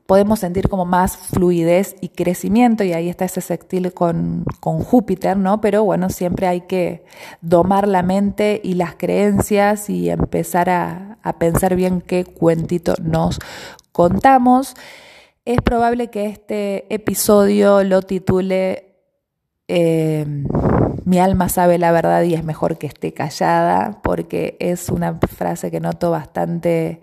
[0.10, 5.38] podemos sentir como más fluidez y crecimiento, y ahí está ese sextil con, con, Júpiter,
[5.38, 5.62] ¿no?
[5.62, 7.05] Pero bueno, siempre hay que
[7.41, 13.38] domar la mente y las creencias y empezar a, a pensar bien qué cuentito nos
[13.91, 14.74] contamos.
[15.45, 18.95] Es probable que este episodio lo titule
[19.68, 20.26] eh,
[21.05, 25.70] Mi alma sabe la verdad y es mejor que esté callada, porque es una frase
[25.70, 27.01] que noto bastante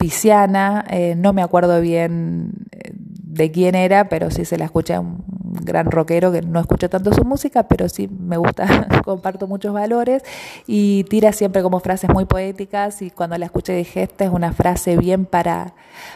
[0.00, 4.94] pisciana, eh, no me acuerdo bien eh, de quién era, pero sí se la escuché
[4.94, 5.22] a un
[5.62, 10.22] gran rockero que no escucho tanto su música, pero sí me gusta, comparto muchos valores
[10.66, 14.54] y tira siempre como frases muy poéticas y cuando la escuché dije, esta es una
[14.54, 15.74] frase bien para,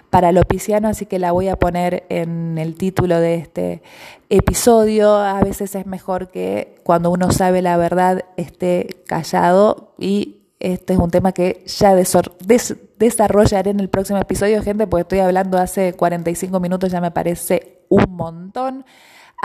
[0.08, 3.82] para lo pisciano, así que la voy a poner en el título de este
[4.30, 5.14] episodio.
[5.14, 10.98] A veces es mejor que cuando uno sabe la verdad esté callado y este es
[10.98, 16.60] un tema que ya desarrollaré en el próximo episodio, gente, porque estoy hablando hace 45
[16.60, 18.84] minutos, ya me parece un montón.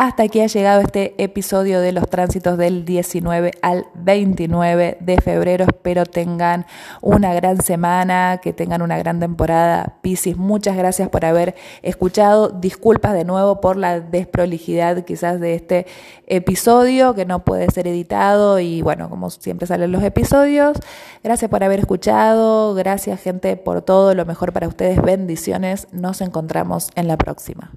[0.02, 5.66] Hasta aquí ha llegado este episodio de los tránsitos del 19 al 29 de febrero.
[5.66, 6.66] Espero tengan
[7.02, 9.98] una gran semana, que tengan una gran temporada.
[10.02, 12.48] Piscis, muchas gracias por haber escuchado.
[12.48, 15.86] Disculpas de nuevo por la desprolijidad quizás de este
[16.28, 20.78] episodio que no puede ser editado y bueno, como siempre salen los episodios.
[21.26, 22.74] Gracias por haber escuchado.
[22.74, 24.16] Gracias gente por todo.
[24.16, 25.02] Lo mejor para ustedes.
[25.02, 25.90] Bendiciones.
[25.92, 27.74] Nos encontramos en la próxima.